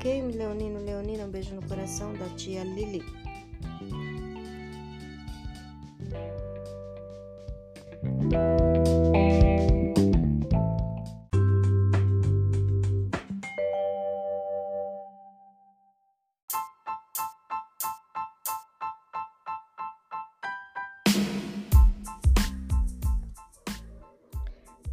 Ok, 0.02 0.20
Leonino, 0.32 0.80
Leonina, 0.80 1.24
um 1.26 1.30
beijo 1.30 1.54
no 1.54 1.62
coração 1.62 2.12
da 2.14 2.28
tia 2.30 2.64
Lili. 2.64 3.04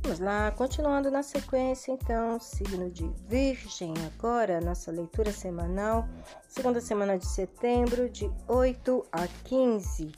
Vamos 0.10 0.26
lá, 0.26 0.50
continuando 0.50 1.12
na 1.12 1.22
sequência, 1.22 1.92
então, 1.92 2.40
signo 2.40 2.90
de 2.90 3.08
Virgem, 3.28 3.94
agora, 4.08 4.60
nossa 4.60 4.92
leitura 4.92 5.32
semanal, 5.32 6.10
segunda 6.48 6.82
semana 6.82 7.16
de 7.16 7.28
setembro, 7.28 8.10
de 8.10 8.28
8 8.48 9.06
a 9.12 9.28
15 9.44 10.12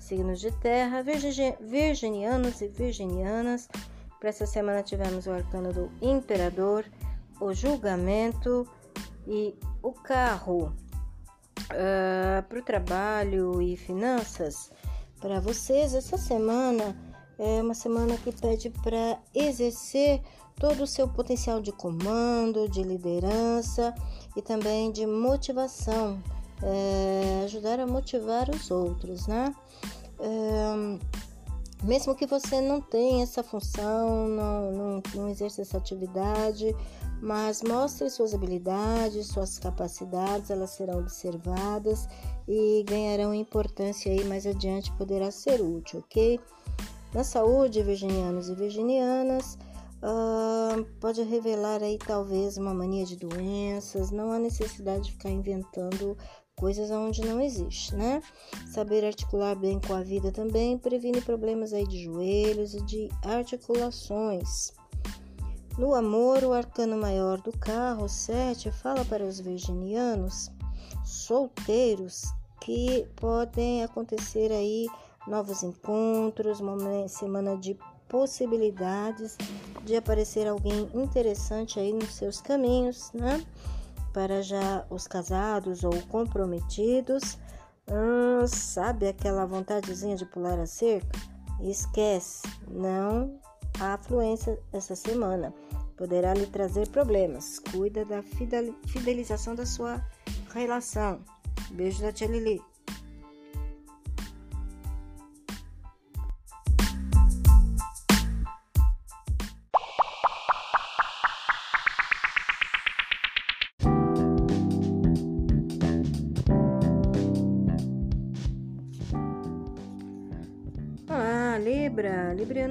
signos 0.00 0.40
de 0.40 0.50
terra, 0.50 1.04
virginianos 1.60 2.62
e 2.62 2.68
virginianas. 2.68 3.68
Para 4.18 4.30
essa 4.30 4.46
semana 4.46 4.82
tivemos 4.82 5.26
o 5.26 5.32
arcano 5.32 5.74
do 5.74 5.92
imperador, 6.00 6.86
o 7.38 7.52
julgamento 7.52 8.66
e 9.26 9.54
o 9.82 9.92
carro. 9.92 10.74
Uh, 11.64 12.42
para 12.48 12.58
o 12.58 12.62
trabalho 12.62 13.60
e 13.60 13.76
finanças, 13.76 14.72
para 15.20 15.38
vocês, 15.38 15.94
essa 15.94 16.16
semana 16.16 16.96
é 17.38 17.62
uma 17.62 17.74
semana 17.74 18.16
que 18.16 18.32
pede 18.32 18.70
para 18.70 19.18
exercer 19.34 20.20
todo 20.56 20.84
o 20.84 20.86
seu 20.86 21.08
potencial 21.08 21.60
de 21.60 21.72
comando, 21.72 22.68
de 22.68 22.82
liderança 22.82 23.94
e 24.36 24.42
também 24.42 24.92
de 24.92 25.06
motivação, 25.06 26.22
é, 26.62 27.42
ajudar 27.44 27.80
a 27.80 27.86
motivar 27.86 28.48
os 28.50 28.70
outros, 28.70 29.26
né? 29.26 29.54
mesmo 31.84 32.14
que 32.14 32.26
você 32.26 32.60
não 32.60 32.80
tenha 32.80 33.22
essa 33.22 33.42
função, 33.42 34.26
não, 34.26 34.72
não, 34.72 35.02
não 35.14 35.28
exerça 35.28 35.60
essa 35.60 35.76
atividade, 35.76 36.74
mas 37.20 37.62
mostre 37.62 38.08
suas 38.08 38.32
habilidades, 38.32 39.26
suas 39.26 39.58
capacidades, 39.58 40.50
elas 40.50 40.70
serão 40.70 40.98
observadas 40.98 42.08
e 42.48 42.84
ganharão 42.88 43.34
importância 43.34 44.10
aí 44.10 44.24
mais 44.24 44.46
adiante, 44.46 44.92
poderá 44.92 45.30
ser 45.30 45.60
útil, 45.60 46.00
ok? 46.00 46.40
Na 47.14 47.22
saúde, 47.22 47.80
virginianos 47.80 48.48
e 48.48 48.56
virginianas, 48.56 49.56
uh, 50.02 50.84
pode 50.98 51.22
revelar 51.22 51.80
aí 51.80 51.96
talvez 51.96 52.56
uma 52.56 52.74
mania 52.74 53.06
de 53.06 53.14
doenças, 53.14 54.10
não 54.10 54.32
há 54.32 54.38
necessidade 54.40 55.04
de 55.04 55.12
ficar 55.12 55.30
inventando 55.30 56.18
coisas 56.56 56.90
onde 56.90 57.24
não 57.24 57.40
existe, 57.40 57.94
né? 57.94 58.20
Saber 58.66 59.04
articular 59.04 59.54
bem 59.54 59.78
com 59.78 59.94
a 59.94 60.02
vida 60.02 60.32
também 60.32 60.76
previne 60.76 61.20
problemas 61.20 61.72
aí 61.72 61.86
de 61.86 62.02
joelhos 62.02 62.74
e 62.74 62.82
de 62.82 63.08
articulações. 63.22 64.72
No 65.78 65.94
amor, 65.94 66.42
o 66.42 66.52
arcano 66.52 66.96
maior 66.96 67.40
do 67.40 67.56
carro, 67.58 68.08
7, 68.08 68.72
fala 68.72 69.04
para 69.04 69.24
os 69.24 69.38
virginianos 69.38 70.50
solteiros 71.04 72.24
que 72.60 73.06
podem 73.14 73.84
acontecer 73.84 74.50
aí 74.50 74.88
novos 75.26 75.62
encontros, 75.62 76.60
momento, 76.60 77.08
semana 77.08 77.56
de 77.56 77.76
possibilidades 78.08 79.36
de 79.84 79.96
aparecer 79.96 80.46
alguém 80.46 80.88
interessante 80.94 81.80
aí 81.80 81.92
nos 81.92 82.14
seus 82.14 82.40
caminhos, 82.40 83.10
né? 83.12 83.44
para 84.14 84.40
já 84.40 84.86
os 84.88 85.06
casados 85.06 85.82
ou 85.82 85.92
comprometidos. 86.08 87.36
Hum, 87.90 88.46
sabe 88.46 89.08
aquela 89.08 89.44
vontadezinha 89.44 90.16
de 90.16 90.24
pular 90.24 90.58
a 90.58 90.66
cerca? 90.66 91.18
Esquece, 91.60 92.42
não 92.70 93.38
há 93.80 93.94
afluência 93.94 94.58
essa 94.72 94.94
semana. 94.94 95.52
Poderá 95.96 96.32
lhe 96.32 96.46
trazer 96.46 96.88
problemas. 96.88 97.58
Cuida 97.58 98.04
da 98.04 98.22
fidelização 98.86 99.54
da 99.54 99.66
sua 99.66 100.00
relação. 100.52 101.20
Beijo 101.70 102.02
da 102.02 102.12
tia 102.12 102.28
Lili. 102.28 102.60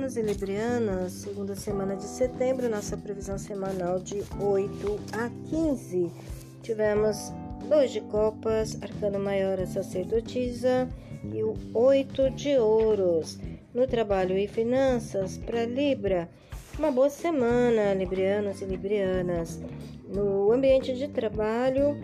Librianos 0.04 0.18
e 0.18 0.22
Librianas, 0.22 1.12
segunda 1.14 1.56
semana 1.56 1.96
de 1.96 2.04
setembro, 2.04 2.68
nossa 2.68 2.98
previsão 2.98 3.38
semanal 3.38 4.00
de 4.00 4.22
8 4.38 5.00
a 5.14 5.30
15. 5.50 6.12
Tivemos 6.62 7.32
dois 7.70 7.90
de 7.90 8.02
copas, 8.02 8.78
arcano 8.82 9.18
maior 9.18 9.62
a 9.62 9.66
sacerdotisa 9.66 10.90
e 11.34 11.42
o 11.42 11.56
oito 11.74 12.30
de 12.32 12.58
ouros. 12.58 13.40
No 13.74 13.88
trabalho 13.88 14.38
e 14.38 14.46
finanças, 14.46 15.38
para 15.38 15.66
Libra, 15.66 16.30
uma 16.78 16.92
boa 16.92 17.10
semana, 17.10 17.94
Librianos 17.94 18.62
e 18.62 18.66
Librianas. 18.66 19.62
No 20.14 20.52
ambiente 20.52 20.94
de 20.94 21.08
trabalho, 21.08 21.98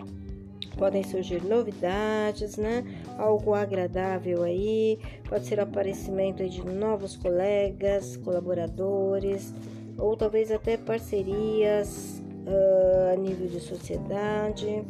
podem 0.80 1.04
surgir 1.04 1.44
novidades, 1.44 2.56
né? 2.56 2.82
Algo 3.18 3.52
agradável 3.54 4.42
aí, 4.42 4.98
pode 5.28 5.44
ser 5.44 5.58
o 5.58 5.62
aparecimento 5.62 6.42
de 6.48 6.64
novos 6.64 7.16
colegas, 7.16 8.16
colaboradores, 8.16 9.54
ou 9.98 10.16
talvez 10.16 10.50
até 10.50 10.78
parcerias 10.78 12.22
uh, 12.46 13.12
a 13.12 13.16
nível 13.16 13.46
de 13.46 13.60
sociedade, 13.60 14.82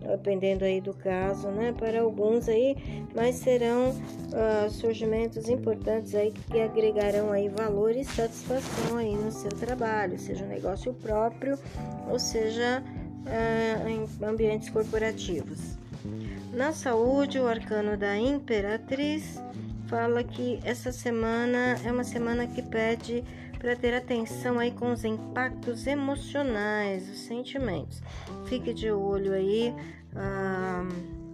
dependendo 0.00 0.64
aí 0.64 0.80
do 0.80 0.94
caso, 0.94 1.48
né? 1.48 1.74
Para 1.76 2.00
alguns 2.00 2.48
aí, 2.48 2.74
mas 3.14 3.36
serão 3.36 3.90
uh, 3.90 4.70
surgimentos 4.70 5.50
importantes 5.50 6.14
aí 6.14 6.32
que 6.32 6.58
agregarão 6.58 7.30
aí 7.30 7.50
valor 7.50 7.94
e 7.94 8.02
satisfação 8.02 8.96
aí 8.96 9.14
no 9.14 9.30
seu 9.30 9.50
trabalho, 9.50 10.18
seja 10.18 10.42
um 10.42 10.48
negócio 10.48 10.94
próprio, 10.94 11.58
ou 12.10 12.18
seja 12.18 12.82
em 13.86 14.24
ambientes 14.24 14.70
corporativos. 14.70 15.76
Na 16.52 16.72
saúde, 16.72 17.38
o 17.38 17.48
arcano 17.48 17.96
da 17.96 18.16
Imperatriz 18.16 19.42
fala 19.86 20.22
que 20.22 20.60
essa 20.64 20.92
semana 20.92 21.78
é 21.84 21.90
uma 21.90 22.04
semana 22.04 22.46
que 22.46 22.62
pede 22.62 23.24
para 23.58 23.74
ter 23.74 23.94
atenção 23.94 24.58
aí 24.58 24.70
com 24.70 24.92
os 24.92 25.04
impactos 25.04 25.86
emocionais, 25.86 27.08
os 27.08 27.20
sentimentos. 27.20 28.02
Fique 28.44 28.74
de 28.74 28.90
olho 28.90 29.32
aí 29.32 29.74
uh, 30.12 31.24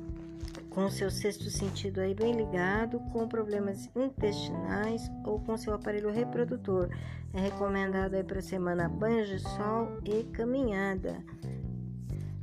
com 0.70 0.88
seu 0.88 1.10
sexto 1.10 1.50
sentido 1.50 2.00
aí 2.00 2.14
bem 2.14 2.32
ligado, 2.36 3.00
com 3.12 3.26
problemas 3.26 3.90
intestinais 3.96 5.10
ou 5.24 5.40
com 5.40 5.56
seu 5.56 5.74
aparelho 5.74 6.12
reprodutor. 6.12 6.88
É 7.34 7.40
recomendado 7.40 8.14
aí 8.14 8.22
para 8.22 8.40
semana 8.40 8.88
banho 8.88 9.26
de 9.26 9.40
sol 9.40 9.98
e 10.04 10.22
caminhada. 10.32 11.22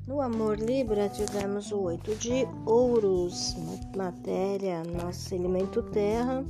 No 0.07 0.21
amor 0.21 0.57
Libra 0.57 1.09
tivemos 1.09 1.69
o 1.69 1.81
oito 1.81 2.15
de 2.15 2.47
ouros, 2.65 3.57
matéria, 3.93 4.81
nosso 4.85 5.35
elemento 5.35 5.81
terra, 5.81 6.45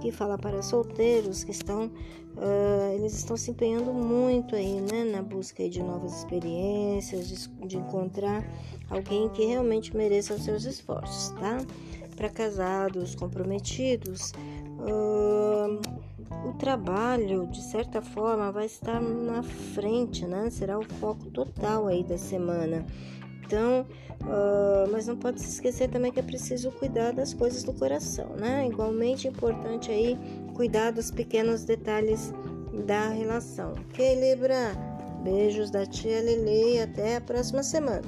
que 0.00 0.10
fala 0.10 0.36
para 0.36 0.60
solteiros 0.62 1.44
que 1.44 1.52
estão, 1.52 1.86
uh, 1.86 2.92
eles 2.96 3.14
estão 3.14 3.36
se 3.36 3.52
empenhando 3.52 3.94
muito 3.94 4.56
aí, 4.56 4.80
né, 4.80 5.04
na 5.04 5.22
busca 5.22 5.68
de 5.68 5.80
novas 5.80 6.18
experiências, 6.18 7.28
de, 7.28 7.68
de 7.68 7.76
encontrar 7.76 8.44
alguém 8.90 9.28
que 9.28 9.44
realmente 9.44 9.96
mereça 9.96 10.34
os 10.34 10.42
seus 10.42 10.64
esforços, 10.64 11.30
tá? 11.38 11.64
Para 12.16 12.28
casados, 12.28 13.14
comprometidos, 13.14 14.32
uh, 14.78 16.48
o 16.48 16.52
trabalho, 16.54 17.46
de 17.48 17.62
certa 17.62 18.00
forma, 18.00 18.50
vai 18.52 18.66
estar 18.66 19.00
na 19.00 19.42
frente, 19.42 20.26
né? 20.26 20.50
Será 20.50 20.78
o 20.78 20.84
foco 20.84 21.30
total 21.30 21.86
aí 21.86 22.04
da 22.04 22.18
semana. 22.18 22.84
Então, 23.44 23.86
uh, 24.22 24.90
mas 24.92 25.06
não 25.06 25.16
pode 25.16 25.40
se 25.40 25.48
esquecer 25.48 25.88
também 25.88 26.12
que 26.12 26.20
é 26.20 26.22
preciso 26.22 26.70
cuidar 26.72 27.12
das 27.12 27.32
coisas 27.32 27.64
do 27.64 27.72
coração, 27.72 28.36
né? 28.36 28.66
Igualmente 28.66 29.26
importante 29.26 29.90
aí 29.90 30.18
cuidar 30.54 30.92
dos 30.92 31.10
pequenos 31.10 31.64
detalhes 31.64 32.32
da 32.86 33.08
relação. 33.08 33.72
Ok, 33.72 34.14
Libra? 34.20 34.72
Beijos 35.22 35.70
da 35.70 35.84
tia 35.86 36.20
Lele 36.20 36.76
e 36.76 36.80
até 36.80 37.16
a 37.16 37.20
próxima 37.20 37.62
semana. 37.62 38.02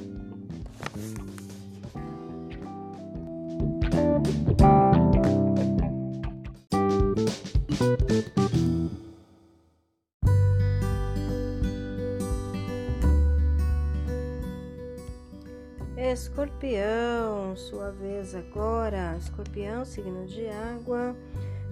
Escorpião, 15.97 17.57
sua 17.57 17.90
vez 17.90 18.35
agora. 18.35 19.16
Escorpião, 19.16 19.87
signo 19.87 20.27
de 20.27 20.47
água. 20.49 21.16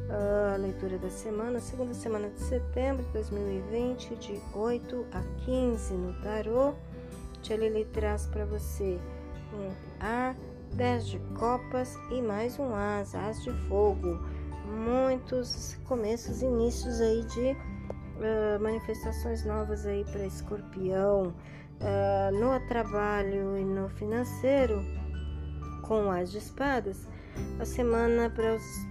A 0.09 0.57
leitura 0.57 0.97
da 0.97 1.11
semana, 1.11 1.61
segunda 1.61 1.93
semana 1.93 2.31
de 2.31 2.41
setembro 2.41 3.05
de 3.05 3.13
2020, 3.13 4.17
de 4.17 4.41
8 4.55 5.07
a 5.13 5.23
15 5.45 5.93
no 5.93 6.15
tarô. 6.23 6.73
Tia 7.43 7.59
Lili 7.59 7.85
traz 7.85 8.25
para 8.25 8.47
você 8.47 8.99
um 9.53 9.71
ar, 10.01 10.35
10 10.73 11.07
de 11.07 11.19
copas 11.39 11.99
e 12.11 12.23
mais 12.23 12.59
um 12.59 12.75
as, 12.75 13.15
as 13.15 13.43
de 13.43 13.53
fogo. 13.69 14.19
Muitos 14.69 15.77
começos, 15.87 16.43
inícios 16.43 17.01
aí 17.01 17.25
de 17.25 17.53
uh, 17.53 18.63
manifestações 18.63 19.45
novas 19.45 19.87
aí 19.87 20.05
para 20.05 20.27
escorpião 20.27 21.35
uh, 21.81 22.39
no 22.39 22.69
trabalho 22.69 23.57
e 23.57 23.65
no 23.65 23.89
financeiro, 23.89 24.85
com 25.83 26.11
as 26.11 26.31
de 26.31 26.39
espadas, 26.39 27.09
a 27.59 27.65
semana 27.65 28.31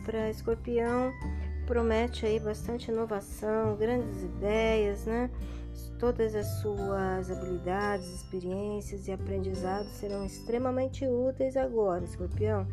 para 0.03 0.29
escorpião 0.29 1.13
promete 1.67 2.25
aí 2.25 2.39
bastante 2.39 2.89
inovação, 2.89 3.75
grandes 3.75 4.23
ideias, 4.23 5.05
né? 5.05 5.29
Todas 5.99 6.33
as 6.33 6.47
suas 6.61 7.29
habilidades, 7.29 8.07
experiências 8.07 9.07
e 9.07 9.11
aprendizados 9.11 9.91
serão 9.91 10.25
extremamente 10.25 11.05
úteis 11.05 11.55
agora, 11.57 12.03
escorpião. 12.03 12.65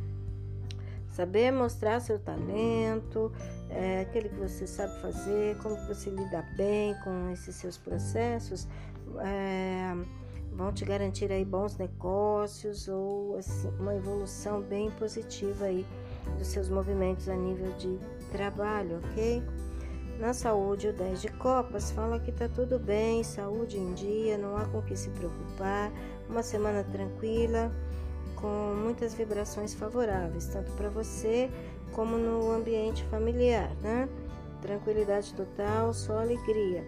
Saber 1.14 1.52
mostrar 1.52 2.00
seu 2.00 2.18
talento, 2.18 3.30
é, 3.70 4.00
aquele 4.00 4.28
que 4.28 4.34
você 4.34 4.66
sabe 4.66 5.00
fazer, 5.00 5.56
como 5.58 5.76
você 5.86 6.10
lida 6.10 6.44
bem 6.56 6.92
com 7.04 7.30
esses 7.30 7.54
seus 7.54 7.78
processos, 7.78 8.66
é, 9.20 9.94
vão 10.50 10.72
te 10.72 10.84
garantir 10.84 11.30
aí 11.30 11.44
bons 11.44 11.76
negócios 11.76 12.88
ou 12.88 13.36
assim, 13.36 13.68
uma 13.78 13.94
evolução 13.94 14.60
bem 14.60 14.90
positiva 14.90 15.66
aí 15.66 15.86
dos 16.36 16.48
seus 16.48 16.68
movimentos 16.68 17.28
a 17.28 17.36
nível 17.36 17.70
de 17.74 17.96
trabalho, 18.32 18.98
ok? 19.04 19.40
Na 20.18 20.32
saúde, 20.32 20.88
o 20.88 20.92
10 20.92 21.22
de 21.22 21.28
copas 21.28 21.92
fala 21.92 22.18
que 22.18 22.32
tá 22.32 22.48
tudo 22.48 22.76
bem, 22.76 23.22
saúde 23.22 23.78
em 23.78 23.94
dia, 23.94 24.36
não 24.36 24.56
há 24.56 24.64
com 24.64 24.82
que 24.82 24.96
se 24.96 25.10
preocupar, 25.10 25.92
uma 26.28 26.42
semana 26.42 26.82
tranquila, 26.82 27.70
com 28.44 28.74
muitas 28.74 29.14
vibrações 29.14 29.72
favoráveis, 29.72 30.48
tanto 30.48 30.70
para 30.72 30.90
você 30.90 31.50
como 31.92 32.18
no 32.18 32.50
ambiente 32.50 33.02
familiar, 33.04 33.70
né? 33.80 34.06
Tranquilidade 34.60 35.32
total, 35.32 35.94
só 35.94 36.18
alegria. 36.18 36.86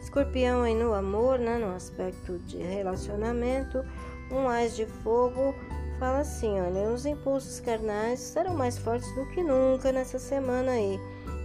Escorpião 0.00 0.62
aí 0.62 0.74
no 0.74 0.94
amor, 0.94 1.38
né, 1.38 1.58
no 1.58 1.74
aspecto 1.74 2.38
de 2.38 2.56
relacionamento, 2.56 3.84
um 4.30 4.48
ás 4.48 4.74
de 4.74 4.86
fogo 4.86 5.54
fala 5.98 6.20
assim, 6.20 6.58
olha, 6.60 6.90
os 6.90 7.04
impulsos 7.04 7.60
carnais 7.60 8.20
serão 8.20 8.54
mais 8.54 8.78
fortes 8.78 9.14
do 9.14 9.26
que 9.26 9.42
nunca 9.42 9.92
nessa 9.92 10.18
semana 10.18 10.72
aí. 10.72 10.98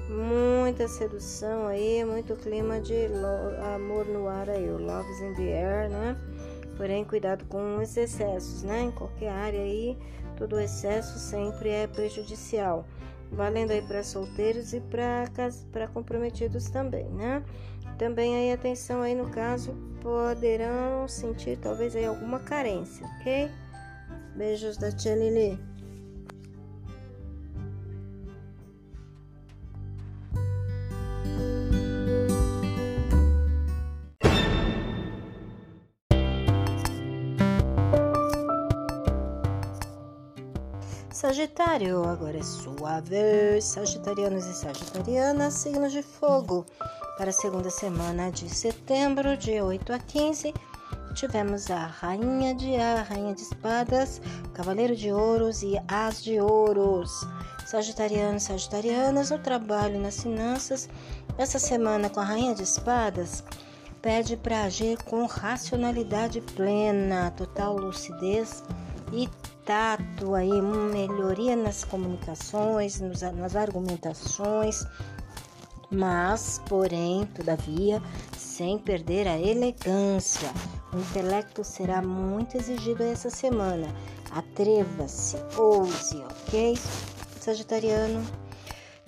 Muita 0.10 0.88
sedução 0.88 1.68
aí, 1.68 2.06
muito 2.06 2.38
clima 2.38 2.80
de 2.80 3.08
amor 3.76 4.06
no 4.06 4.30
ar 4.30 4.50
aí, 4.50 4.70
o 4.70 4.78
love's 4.78 5.22
in 5.22 5.34
the 5.36 5.58
air, 5.58 5.90
né? 5.90 6.18
Porém, 6.78 7.04
cuidado 7.06 7.46
com 7.46 7.78
os 7.78 7.96
excessos, 7.96 8.64
né? 8.64 8.82
Em 8.82 8.92
qualquer 8.92 9.30
área 9.30 9.62
aí, 9.62 9.98
todo 10.38 10.60
excesso 10.60 11.20
sempre 11.20 11.70
é 11.70 11.88
prejudicial. 11.88 12.86
Valendo 13.32 13.72
aí 13.72 13.82
para 13.82 14.04
solteiros 14.04 14.74
e 14.74 14.82
para 14.82 15.88
comprometidos 15.94 16.70
também, 16.70 17.06
né? 17.10 17.44
Também 17.98 18.36
aí 18.36 18.52
atenção 18.52 19.02
aí 19.02 19.16
no 19.16 19.30
caso 19.30 19.74
poderão 20.02 21.08
sentir 21.08 21.58
talvez 21.58 21.96
aí 21.96 22.06
alguma 22.06 22.40
carência, 22.40 23.06
ok? 23.06 23.50
Beijos 24.36 24.76
da 24.78 24.92
tia 24.92 25.16
Lili. 25.16 25.71
Sagitário, 41.12 42.08
agora 42.08 42.38
é 42.38 42.44
sua 42.44 43.02
vez. 43.02 43.66
Sagitarianos 43.66 44.46
e 44.46 44.54
Sagitarianas, 44.54 45.56
signos 45.56 45.92
de 45.92 46.02
fogo. 46.02 46.66
Para 47.18 47.32
a 47.32 47.34
segunda 47.34 47.70
semana 47.70 48.32
de 48.32 48.50
setembro, 48.50 49.36
de 49.36 49.62
8 49.62 49.92
a 49.92 50.00
15, 50.00 50.54
tivemos 51.14 51.70
a 51.70 51.86
Rainha 51.86 52.56
de 52.56 52.78
Ar, 52.78 53.06
Rainha 53.06 53.36
de 53.36 53.42
Espadas, 53.42 54.22
Cavaleiro 54.54 54.96
de 54.96 55.12
Ouros 55.12 55.62
e 55.64 55.74
As 55.86 56.24
de 56.24 56.40
Ouros. 56.40 57.12
Sagitarianos, 57.68 58.44
Sagitarianas, 58.44 59.32
no 59.32 59.40
trabalho, 59.40 60.00
nas 60.00 60.24
finanças, 60.24 60.88
essa 61.38 61.60
semana 61.60 62.10
com 62.10 62.22
a 62.22 62.26
Rainha 62.26 62.56
de 62.56 62.64
Espadas, 62.64 63.44
pede 64.02 64.38
para 64.38 64.64
agir 64.64 64.98
com 65.04 65.26
racionalidade 65.26 66.40
plena, 66.40 67.32
total 67.32 67.76
lucidez 67.76 68.64
e 69.12 69.30
tato 69.72 70.36
aí, 70.36 70.62
melhoria 70.62 71.56
nas 71.56 71.86
comunicações, 71.86 73.00
nas 73.00 73.56
argumentações, 73.56 74.86
mas, 75.90 76.62
porém, 76.68 77.26
todavia, 77.28 78.04
sem 78.38 78.78
perder 78.78 79.30
a 79.30 79.40
elegância. 79.40 80.52
O 80.92 80.98
intelecto 80.98 81.64
será 81.64 82.02
muito 82.02 82.58
exigido 82.58 83.02
essa 83.02 83.30
semana. 83.30 83.88
Atreva-se, 84.32 85.38
ouse, 85.58 86.18
ok? 86.18 86.78
Sagitariano 87.40 88.22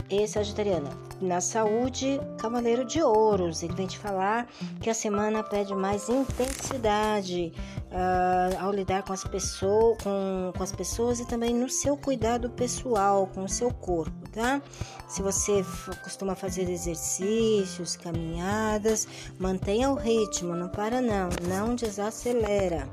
e 0.10 0.28
Sagitariana. 0.28 0.90
Na 1.22 1.40
saúde, 1.40 2.20
Cavaleiro 2.38 2.84
de 2.86 3.02
Ouros. 3.02 3.64
Ele 3.64 3.74
vem 3.74 3.88
te 3.88 3.98
falar 3.98 4.48
que 4.82 4.90
a 4.90 4.94
semana 4.94 5.44
pede 5.44 5.74
mais 5.74 6.10
intensidade 6.10 7.54
uh, 7.92 8.64
ao 8.64 8.72
lidar 8.72 9.04
com 9.04 9.14
as, 9.14 9.24
pessoas, 9.24 9.98
com, 10.04 10.52
com 10.56 10.64
as 10.64 10.72
pessoas 10.72 11.20
e 11.20 11.28
também 11.28 11.54
no 11.54 11.70
seu 11.70 11.96
cuidado 11.96 12.50
pessoal, 12.50 13.28
com 13.34 13.44
o 13.46 13.50
seu 13.50 13.72
corpo, 13.72 14.30
tá? 14.32 14.62
Se 15.08 15.22
você 15.22 15.64
costuma 16.04 16.36
fazer 16.36 16.70
exercícios, 16.70 17.96
caminhadas, 17.96 19.08
mantenha 19.40 19.90
o 19.90 19.96
ritmo, 19.96 20.56
não 20.56 20.68
para 20.68 21.02
não, 21.02 21.30
não 21.48 21.76
desacelera 21.76 22.88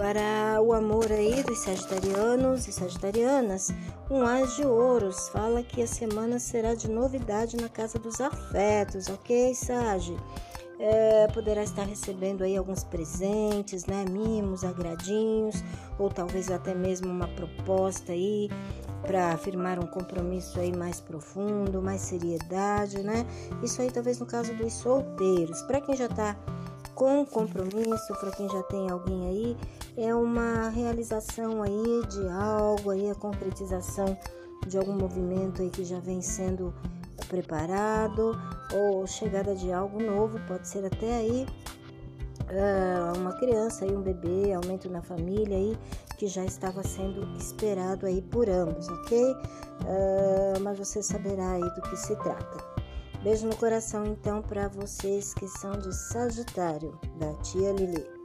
para 0.00 0.62
o 0.62 0.72
amor 0.72 1.12
aí 1.12 1.42
dos 1.42 1.58
sagitarianos 1.58 2.66
e 2.66 2.72
sagitarianas, 2.72 3.68
um 4.10 4.24
as 4.26 4.56
de 4.56 4.66
ouros 4.66 5.28
fala 5.28 5.62
que 5.62 5.82
a 5.82 5.86
semana 5.86 6.38
será 6.40 6.74
de 6.74 6.90
novidade 6.90 7.56
na 7.56 7.68
casa 7.68 7.98
dos 7.98 8.20
afetos, 8.20 9.08
ok, 9.08 9.54
Sage? 9.54 10.16
É, 10.80 11.28
poderá 11.28 11.62
estar 11.62 11.84
recebendo 11.84 12.42
aí 12.42 12.56
alguns 12.56 12.82
presentes, 12.82 13.86
né, 13.86 14.04
mimos, 14.10 14.64
agradinhos, 14.64 15.62
ou 15.98 16.08
talvez 16.08 16.50
até 16.50 16.74
mesmo 16.74 17.08
uma 17.08 17.28
proposta 17.28 18.12
aí 18.12 18.48
para 19.02 19.36
firmar 19.36 19.78
um 19.78 19.86
compromisso 19.86 20.58
aí 20.58 20.74
mais 20.74 21.00
profundo, 21.00 21.82
mais 21.82 22.00
seriedade, 22.00 23.02
né? 23.02 23.26
Isso 23.62 23.80
aí 23.80 23.90
talvez 23.90 24.18
no 24.18 24.26
caso 24.26 24.54
dos 24.54 24.72
solteiros. 24.72 25.62
Para 25.62 25.80
quem 25.80 25.96
já 25.96 26.06
está 26.06 26.36
com 27.00 27.24
compromisso, 27.24 28.12
para 28.20 28.30
quem 28.32 28.46
já 28.46 28.62
tem 28.64 28.90
alguém 28.90 29.26
aí, 29.26 29.56
é 29.96 30.14
uma 30.14 30.68
realização 30.68 31.62
aí 31.62 32.06
de 32.10 32.28
algo 32.28 32.90
aí, 32.90 33.08
a 33.08 33.14
concretização 33.14 34.14
de 34.66 34.76
algum 34.76 34.92
movimento 34.92 35.62
aí 35.62 35.70
que 35.70 35.82
já 35.82 35.98
vem 35.98 36.20
sendo 36.20 36.74
preparado 37.26 38.38
ou 38.74 39.06
chegada 39.06 39.54
de 39.54 39.72
algo 39.72 39.98
novo, 39.98 40.38
pode 40.46 40.68
ser 40.68 40.84
até 40.84 41.16
aí 41.16 41.46
uh, 42.50 43.18
uma 43.18 43.32
criança 43.38 43.86
e 43.86 43.96
um 43.96 44.02
bebê, 44.02 44.52
aumento 44.52 44.90
na 44.90 45.00
família 45.00 45.56
aí 45.56 45.78
que 46.18 46.26
já 46.26 46.44
estava 46.44 46.82
sendo 46.82 47.34
esperado 47.38 48.04
aí 48.04 48.20
por 48.20 48.46
ambos, 48.50 48.86
ok? 48.88 49.24
Uh, 49.24 50.60
mas 50.60 50.76
você 50.76 51.02
saberá 51.02 51.52
aí 51.52 51.62
do 51.62 51.80
que 51.80 51.96
se 51.96 52.14
trata. 52.16 52.79
Beijo 53.22 53.46
no 53.46 53.54
coração 53.54 54.06
então 54.06 54.40
para 54.40 54.66
vocês 54.68 55.34
que 55.34 55.46
são 55.46 55.72
de 55.72 55.94
Sagitário, 55.94 56.98
da 57.18 57.34
tia 57.42 57.70
Lili. 57.72 58.19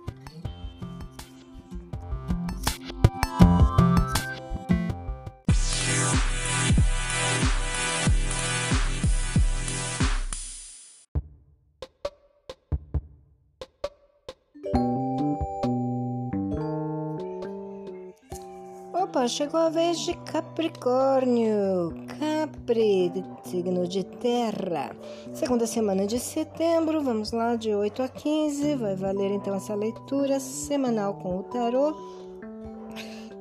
Chegou 19.28 19.60
a 19.60 19.70
vez 19.70 20.02
de 20.02 20.14
Capricórnio. 20.18 21.94
Capri, 22.20 23.12
signo 23.44 23.88
de 23.88 24.04
terra. 24.04 24.96
Segunda 25.34 25.66
semana 25.66 26.06
de 26.06 26.20
setembro, 26.20 27.02
vamos 27.02 27.32
lá, 27.32 27.56
de 27.56 27.74
8 27.74 28.04
a 28.04 28.08
15. 28.08 28.76
Vai 28.76 28.96
valer 28.96 29.32
então 29.32 29.56
essa 29.56 29.74
leitura 29.74 30.40
semanal 30.40 31.16
com 31.16 31.40
o 31.40 31.44
tarô. 31.44 31.96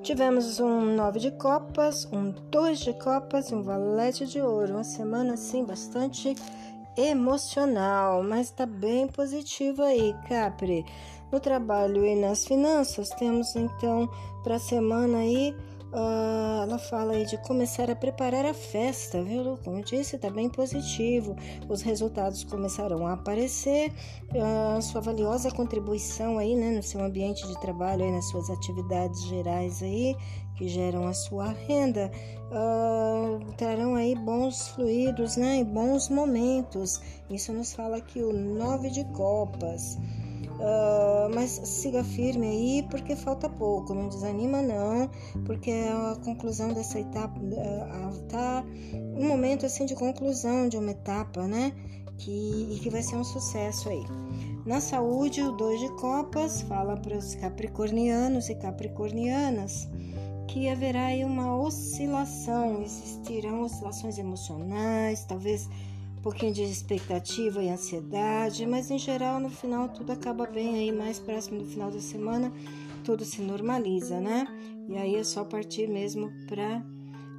Tivemos 0.03 0.59
um 0.59 0.95
9 0.95 1.21
de 1.21 1.31
copas, 1.33 2.09
um 2.11 2.31
2 2.51 2.79
de 2.79 2.95
copas 2.95 3.51
e 3.51 3.55
um 3.55 3.63
valete 3.63 4.27
de 4.27 4.41
ouro. 4.41 4.75
Uma 4.75 4.85
semana 4.85 5.35
assim 5.35 5.65
bastante 5.65 6.35
emocional, 6.97 8.23
mas 8.23 8.51
tá 8.51 8.65
bem 8.65 9.07
positiva 9.07 9.85
aí, 9.85 10.15
Capri. 10.29 10.85
No 11.31 11.41
trabalho 11.41 12.07
e 12.07 12.15
nas 12.15 12.47
finanças, 12.47 13.11
temos 13.11 13.55
então 13.55 14.09
para 14.43 14.55
a 14.57 14.61
semana 14.61 15.19
aí 15.19 15.55
Uh, 15.95 16.65
ela 16.65 16.77
fala 16.77 17.13
aí 17.13 17.25
de 17.25 17.39
começar 17.39 17.89
a 17.89 17.95
preparar 17.95 18.45
a 18.45 18.53
festa, 18.53 19.23
viu? 19.23 19.57
Como 19.63 19.79
eu 19.79 19.85
disse, 19.85 20.19
tá 20.19 20.29
bem 20.29 20.51
positivo. 20.51 21.37
Os 21.69 21.83
resultados 21.83 22.43
começarão 22.43 23.07
a 23.07 23.13
aparecer. 23.13 23.93
Uh, 24.35 24.83
sua 24.83 25.01
valiosa 25.01 25.53
contribuição 25.53 26.37
aí, 26.37 26.57
né, 26.57 26.73
no 26.73 26.83
seu 26.83 27.01
ambiente 27.01 27.47
de 27.47 27.61
trabalho, 27.61 28.03
aí, 28.03 28.11
nas 28.11 28.29
suas 28.29 28.51
atividades 28.51 29.23
gerais 29.27 29.85
aí, 29.85 30.17
que 30.57 30.67
geram 30.67 31.07
a 31.07 31.13
sua 31.13 31.51
renda, 31.53 32.11
uh, 32.51 33.53
trarão 33.57 33.95
aí 33.95 34.17
bons 34.17 34.67
fluidos, 34.71 35.37
né, 35.37 35.59
e 35.59 35.65
bons 35.65 36.09
momentos. 36.09 37.01
Isso 37.31 37.53
nos 37.53 37.73
fala 37.73 37.99
aqui 37.99 38.21
o 38.21 38.33
nove 38.33 38.91
de 38.91 39.05
copas. 39.13 39.97
Uh, 40.55 41.35
mas 41.35 41.51
siga 41.65 42.05
firme 42.05 42.47
aí 42.47 42.87
porque 42.89 43.17
falta 43.17 43.49
pouco, 43.49 43.93
não 43.93 44.09
desanima 44.09 44.63
não, 44.63 45.11
porque 45.45 45.71
é 45.71 45.91
a 45.91 46.17
conclusão 46.25 46.73
dessa 46.73 47.01
etapa 47.01 47.41
uh, 47.41 48.23
tá 48.29 48.65
um 49.17 49.27
momento 49.27 49.67
assim 49.67 49.85
de 49.85 49.97
conclusão 49.97 50.69
de 50.69 50.77
uma 50.77 50.93
etapa, 50.93 51.47
né? 51.47 51.73
Que, 52.17 52.69
e 52.71 52.79
que 52.79 52.89
vai 52.89 53.03
ser 53.03 53.17
um 53.17 53.25
sucesso 53.25 53.89
aí. 53.89 54.05
Na 54.65 54.81
saúde, 54.81 55.43
o 55.43 55.51
dois 55.51 55.81
de 55.81 55.89
copas 55.97 56.63
fala 56.63 56.97
para 56.97 57.19
os 57.19 57.35
capricornianos 57.35 58.49
e 58.49 58.55
capricornianas 58.55 59.89
que 60.47 60.69
haverá 60.69 61.07
aí 61.07 61.25
uma 61.25 61.57
oscilação, 61.57 62.81
existirão 62.81 63.63
oscilações 63.63 64.19
emocionais, 64.19 65.25
talvez 65.25 65.69
pouquinho 66.25 66.55
de 66.55 66.63
expectativa 66.63 67.63
e 67.63 67.69
ansiedade, 67.69 68.65
mas 68.65 68.91
em 68.91 68.99
geral 68.99 69.39
no 69.39 69.51
final 69.51 69.91
tudo 69.91 70.11
acaba 70.11 70.47
bem 70.47 70.79
aí, 70.79 70.91
mais 70.91 71.19
próximo 71.19 71.59
do 71.59 71.67
final 71.67 71.91
da 71.91 72.01
semana 72.01 72.51
tudo 73.05 73.27
se 73.27 73.43
normaliza, 73.43 74.19
né? 74.19 74.47
E 74.89 74.97
aí 74.97 75.17
é 75.17 75.23
só 75.23 75.45
partir 75.45 75.87
mesmo 75.87 76.33
para 76.47 76.83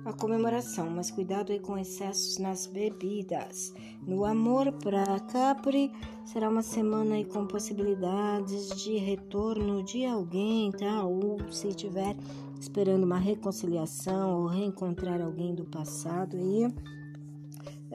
a 0.05 0.13
comemoração, 0.13 0.87
mas 0.91 1.09
cuidado 1.09 1.51
aí 1.51 1.59
com 1.59 1.75
excessos 1.75 2.37
nas 2.37 2.67
bebidas. 2.67 3.73
No 4.05 4.23
amor 4.23 4.71
para 4.73 5.19
Capri, 5.21 5.91
será 6.23 6.47
uma 6.47 6.61
semana 6.61 7.15
aí 7.15 7.25
com 7.25 7.47
possibilidades 7.47 8.69
de 8.83 8.97
retorno 8.97 9.83
de 9.83 10.05
alguém, 10.05 10.71
tá? 10.71 11.03
Ou 11.03 11.39
se 11.51 11.73
tiver 11.73 12.15
esperando 12.59 13.03
uma 13.03 13.17
reconciliação 13.17 14.41
ou 14.41 14.45
reencontrar 14.45 15.19
alguém 15.21 15.55
do 15.55 15.65
passado 15.65 16.37
aí 16.37 16.71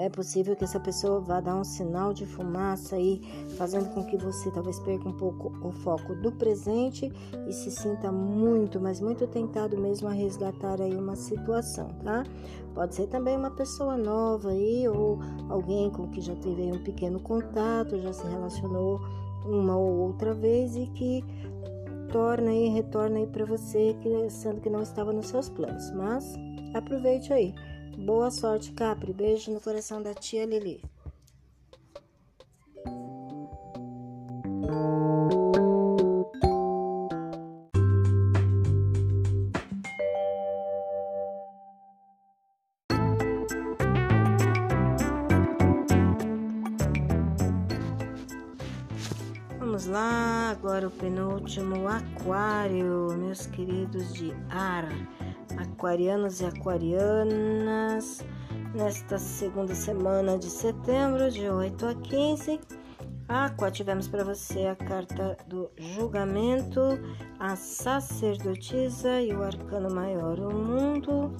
é 0.00 0.08
possível 0.08 0.56
que 0.56 0.64
essa 0.64 0.80
pessoa 0.80 1.20
vá 1.20 1.42
dar 1.42 1.56
um 1.56 1.62
sinal 1.62 2.14
de 2.14 2.24
fumaça 2.24 2.96
aí, 2.96 3.20
fazendo 3.58 3.90
com 3.90 4.02
que 4.02 4.16
você 4.16 4.50
talvez 4.50 4.80
perca 4.80 5.06
um 5.06 5.12
pouco 5.12 5.52
o 5.62 5.70
foco 5.70 6.14
do 6.14 6.32
presente 6.32 7.12
e 7.46 7.52
se 7.52 7.70
sinta 7.70 8.10
muito, 8.10 8.80
mas 8.80 8.98
muito 8.98 9.26
tentado 9.26 9.76
mesmo 9.76 10.08
a 10.08 10.12
resgatar 10.12 10.80
aí 10.80 10.96
uma 10.96 11.16
situação, 11.16 11.88
tá? 12.02 12.24
Pode 12.74 12.94
ser 12.94 13.08
também 13.08 13.36
uma 13.36 13.50
pessoa 13.50 13.94
nova 13.98 14.48
aí 14.48 14.88
ou 14.88 15.18
alguém 15.50 15.90
com 15.90 16.08
que 16.08 16.22
já 16.22 16.34
teve 16.36 16.62
um 16.62 16.82
pequeno 16.82 17.20
contato, 17.20 18.00
já 18.00 18.14
se 18.14 18.26
relacionou 18.26 18.98
uma 19.44 19.76
ou 19.76 19.98
outra 19.98 20.32
vez 20.32 20.76
e 20.76 20.86
que 20.86 21.22
torna 22.10 22.54
e 22.54 22.68
retorna 22.70 23.18
aí 23.18 23.26
para 23.26 23.44
você, 23.44 23.94
sendo 24.30 24.62
que 24.62 24.70
não 24.70 24.80
estava 24.80 25.12
nos 25.12 25.26
seus 25.26 25.50
planos. 25.50 25.90
Mas 25.92 26.34
aproveite 26.74 27.34
aí. 27.34 27.52
Boa 28.02 28.30
sorte, 28.30 28.72
Capri. 28.72 29.12
Beijo 29.12 29.52
no 29.52 29.60
coração 29.60 30.02
da 30.02 30.14
tia 30.14 30.46
Lili. 30.46 30.82
Vamos 49.58 49.84
lá, 49.84 50.50
agora 50.50 50.88
o 50.88 50.90
penúltimo 50.90 51.86
aquário, 51.86 53.14
meus 53.18 53.46
queridos 53.46 54.10
de 54.14 54.32
ar. 54.48 54.88
Aquarianos 55.80 56.42
e 56.42 56.44
aquarianas, 56.44 58.22
nesta 58.74 59.16
segunda 59.16 59.74
semana 59.74 60.36
de 60.36 60.50
setembro, 60.50 61.30
de 61.30 61.48
8 61.48 61.86
a 61.86 61.94
15. 61.94 62.60
Aqua, 63.26 63.70
tivemos 63.70 64.06
para 64.06 64.22
você 64.22 64.66
a 64.66 64.76
carta 64.76 65.38
do 65.46 65.70
julgamento, 65.78 66.80
a 67.38 67.56
sacerdotisa 67.56 69.22
e 69.22 69.32
o 69.32 69.42
arcano 69.42 69.90
maior, 69.90 70.38
o 70.38 70.52
mundo 70.54 71.34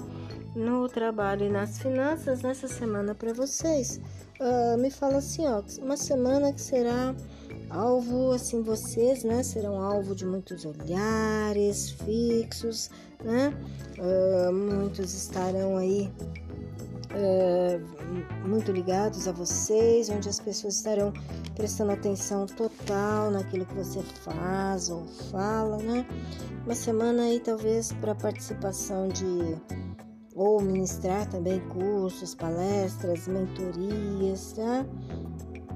no 0.57 0.89
trabalho 0.89 1.45
e 1.45 1.51
nas 1.51 1.79
finanças 1.79 2.41
nessa 2.41 2.67
semana 2.67 3.15
para 3.15 3.35
vocês. 3.35 4.01
Uh, 4.41 4.79
me 4.79 4.91
fala 4.91 5.19
assim, 5.19 5.47
ó, 5.47 5.63
uma 5.83 5.99
semana 5.99 6.51
que 6.51 6.63
será 6.63 7.15
alvo, 7.71 8.33
assim, 8.33 8.63
vocês, 8.63 9.25
né, 9.25 9.43
serão 9.43 9.81
alvo 9.81 10.15
de 10.15 10.27
muitos 10.27 10.65
olhares 10.65 11.91
fixos, 11.91 12.91
né, 13.23 13.55
uh, 13.99 14.53
muitos 14.53 15.15
estarão 15.15 15.77
aí 15.77 16.13
uh, 17.15 18.49
muito 18.49 18.73
ligados 18.73 19.29
a 19.29 19.33
vocês, 19.33 20.09
onde 20.11 20.29
as 20.29 20.41
pessoas 20.41 20.77
estarão 20.77 21.13
prestando 21.55 21.93
atenção 21.93 22.47
total 22.47 23.31
naquilo 23.31 23.65
que 23.65 23.75
você 23.75 24.03
faz 24.03 24.91
ou 24.91 25.07
fala, 25.31 25.77
né, 25.79 26.07
uma 26.65 26.75
semana 26.75 27.23
aí 27.23 27.41
talvez 27.41 27.93
para 27.93 28.15
participação 28.15 29.09
de 29.09 29.57
ou 30.35 30.61
ministrar 30.61 31.29
também 31.29 31.61
cursos, 31.69 32.35
palestras, 32.35 33.29
mentorias, 33.29 34.53
tá? 34.53 34.87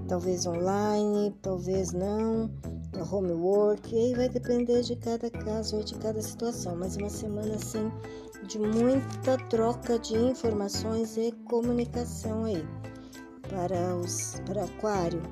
Talvez 0.08 0.46
online, 0.46 1.34
talvez 1.40 1.92
não, 1.92 2.50
homework, 3.10 3.94
e 3.94 3.98
aí 3.98 4.14
vai 4.14 4.28
depender 4.28 4.82
de 4.82 4.96
cada 4.96 5.30
caso 5.30 5.80
e 5.80 5.84
de 5.84 5.94
cada 5.94 6.20
situação, 6.20 6.76
mas 6.76 6.96
uma 6.96 7.08
semana 7.08 7.54
assim 7.54 7.90
de 8.46 8.58
muita 8.58 9.38
troca 9.48 9.98
de 9.98 10.14
informações 10.16 11.16
e 11.16 11.32
comunicação 11.48 12.44
aí 12.44 12.64
para 13.48 13.96
os 13.96 14.40
para 14.46 14.64
aquário. 14.64 15.22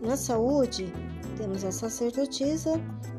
Na 0.00 0.16
saúde, 0.16 0.92
temos 1.36 1.64
a 1.64 1.72
sacerdotisa 1.72 2.72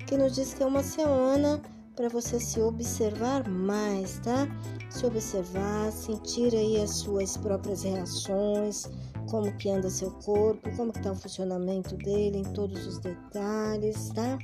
que 0.08 0.18
nos 0.18 0.34
diz 0.36 0.54
que 0.54 0.64
é 0.64 0.66
uma 0.66 0.84
semana 0.84 1.62
para 1.96 2.10
você 2.10 2.40
se 2.40 2.60
observar 2.60 3.48
mais, 3.50 4.20
tá? 4.20 4.48
Se 4.90 5.06
observar, 5.06 5.92
sentir 5.92 6.54
aí 6.54 6.82
as 6.82 6.92
suas 6.92 7.38
próprias 7.38 7.84
reações, 7.84 8.90
como 9.36 9.52
que 9.52 9.70
anda 9.70 9.90
seu 9.90 10.12
corpo, 10.12 10.74
como 10.78 10.94
que 10.94 11.02
tá 11.02 11.12
o 11.12 11.16
funcionamento 11.16 11.98
dele 11.98 12.38
em 12.38 12.44
todos 12.54 12.88
os 12.88 13.00
detalhes, 13.00 14.10
tá? 14.12 14.40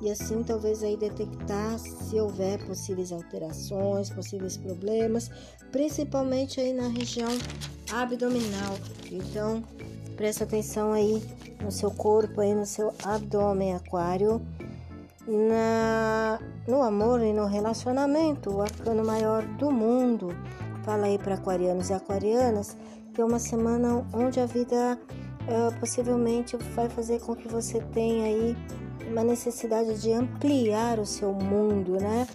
E 0.00 0.10
assim 0.10 0.42
talvez 0.42 0.82
aí 0.82 0.96
detectar 0.96 1.78
se 1.78 2.18
houver 2.18 2.58
possíveis 2.64 3.12
alterações, 3.12 4.08
possíveis 4.08 4.56
problemas, 4.56 5.30
principalmente 5.70 6.58
aí 6.58 6.72
na 6.72 6.88
região 6.88 7.28
abdominal. 7.92 8.78
Então, 9.12 9.62
presta 10.16 10.44
atenção 10.44 10.94
aí 10.94 11.22
no 11.62 11.70
seu 11.70 11.90
corpo, 11.90 12.40
aí 12.40 12.54
no 12.54 12.64
seu 12.64 12.94
abdômen 13.04 13.74
aquário 13.74 14.40
na, 15.28 16.40
no 16.66 16.80
amor 16.80 17.20
e 17.20 17.34
no 17.34 17.44
relacionamento, 17.44 18.56
o 18.56 18.62
arcano 18.62 19.04
maior 19.04 19.42
do 19.58 19.70
mundo. 19.70 20.28
Fala 20.82 21.08
aí 21.08 21.18
para 21.18 21.34
aquarianos 21.34 21.90
e 21.90 21.92
aquarianas 21.92 22.74
é 23.20 23.24
uma 23.24 23.38
semana 23.38 24.06
onde 24.12 24.40
a 24.40 24.46
vida 24.46 24.98
uh, 25.42 25.78
possivelmente 25.78 26.56
vai 26.74 26.88
fazer 26.88 27.20
com 27.20 27.34
que 27.34 27.48
você 27.48 27.80
tenha 27.92 28.24
aí 28.24 28.56
uma 29.08 29.24
necessidade 29.24 30.00
de 30.00 30.12
ampliar 30.12 30.98
o 30.98 31.06
seu 31.06 31.32
mundo, 31.32 31.92
né? 32.00 32.26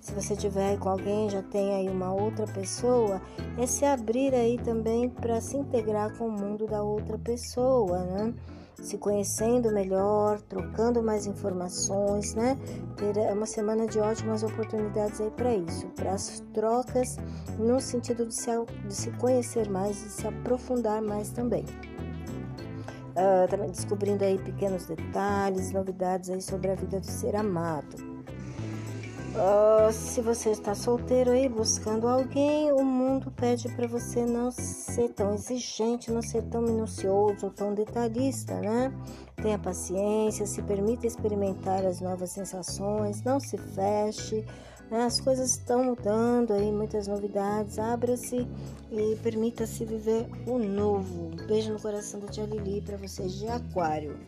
Se 0.00 0.12
você 0.12 0.36
tiver 0.36 0.78
com 0.78 0.88
alguém, 0.88 1.28
já 1.28 1.42
tem 1.42 1.74
aí 1.74 1.88
uma 1.88 2.12
outra 2.12 2.46
pessoa, 2.46 3.20
é 3.58 3.66
se 3.66 3.84
abrir 3.84 4.34
aí 4.34 4.58
também 4.58 5.08
para 5.08 5.40
se 5.40 5.56
integrar 5.56 6.16
com 6.16 6.28
o 6.28 6.32
mundo 6.32 6.66
da 6.66 6.82
outra 6.82 7.18
pessoa, 7.18 7.98
né? 8.04 8.34
Se 8.82 8.96
conhecendo 8.98 9.72
melhor, 9.72 10.40
trocando 10.42 11.02
mais 11.02 11.26
informações, 11.26 12.34
né? 12.34 12.56
Ter 12.96 13.16
uma 13.32 13.46
semana 13.46 13.86
de 13.86 13.98
ótimas 13.98 14.42
oportunidades 14.42 15.20
aí 15.20 15.30
para 15.30 15.54
isso, 15.54 15.86
para 15.88 16.12
as 16.12 16.40
trocas 16.52 17.16
no 17.58 17.80
sentido 17.80 18.26
de 18.26 18.34
se, 18.34 18.50
de 18.86 18.94
se 18.94 19.10
conhecer 19.12 19.68
mais 19.68 20.04
e 20.04 20.10
se 20.10 20.26
aprofundar 20.26 21.02
mais 21.02 21.30
também. 21.30 21.64
Uh, 23.18 23.48
também 23.50 23.70
descobrindo 23.70 24.24
aí 24.24 24.38
pequenos 24.38 24.86
detalhes, 24.86 25.72
novidades 25.72 26.30
aí 26.30 26.40
sobre 26.40 26.70
a 26.70 26.76
vida 26.76 27.00
do 27.00 27.06
ser 27.06 27.34
amado. 27.34 28.07
Uh, 29.38 29.92
se 29.92 30.20
você 30.20 30.50
está 30.50 30.74
solteiro 30.74 31.30
aí 31.30 31.48
buscando 31.48 32.08
alguém, 32.08 32.72
o 32.72 32.82
mundo 32.82 33.30
pede 33.30 33.68
para 33.68 33.86
você 33.86 34.26
não 34.26 34.50
ser 34.50 35.10
tão 35.10 35.32
exigente, 35.32 36.10
não 36.10 36.20
ser 36.20 36.42
tão 36.42 36.60
minucioso, 36.60 37.48
tão 37.50 37.72
detalhista, 37.72 38.60
né? 38.60 38.92
Tenha 39.40 39.56
paciência, 39.56 40.44
se 40.44 40.60
permita 40.62 41.06
experimentar 41.06 41.86
as 41.86 42.00
novas 42.00 42.30
sensações, 42.30 43.22
não 43.22 43.38
se 43.38 43.56
feche. 43.56 44.44
Né? 44.90 45.04
As 45.04 45.20
coisas 45.20 45.50
estão 45.50 45.84
mudando 45.84 46.52
aí, 46.52 46.72
muitas 46.72 47.06
novidades. 47.06 47.78
Abra-se 47.78 48.44
e 48.90 49.16
permita-se 49.22 49.84
viver 49.84 50.26
o 50.48 50.58
novo. 50.58 51.30
Beijo 51.46 51.72
no 51.72 51.80
coração 51.80 52.18
da 52.18 52.26
Tia 52.26 52.44
Lili 52.44 52.80
para 52.80 52.96
vocês 52.96 53.34
de 53.34 53.46
Aquário. 53.46 54.18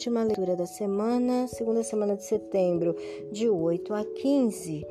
Última 0.00 0.22
leitura 0.22 0.56
da 0.56 0.64
semana, 0.64 1.46
segunda 1.46 1.82
semana 1.82 2.16
de 2.16 2.24
setembro, 2.24 2.96
de 3.30 3.50
8 3.50 3.92
a 3.92 4.02
15. 4.02 4.86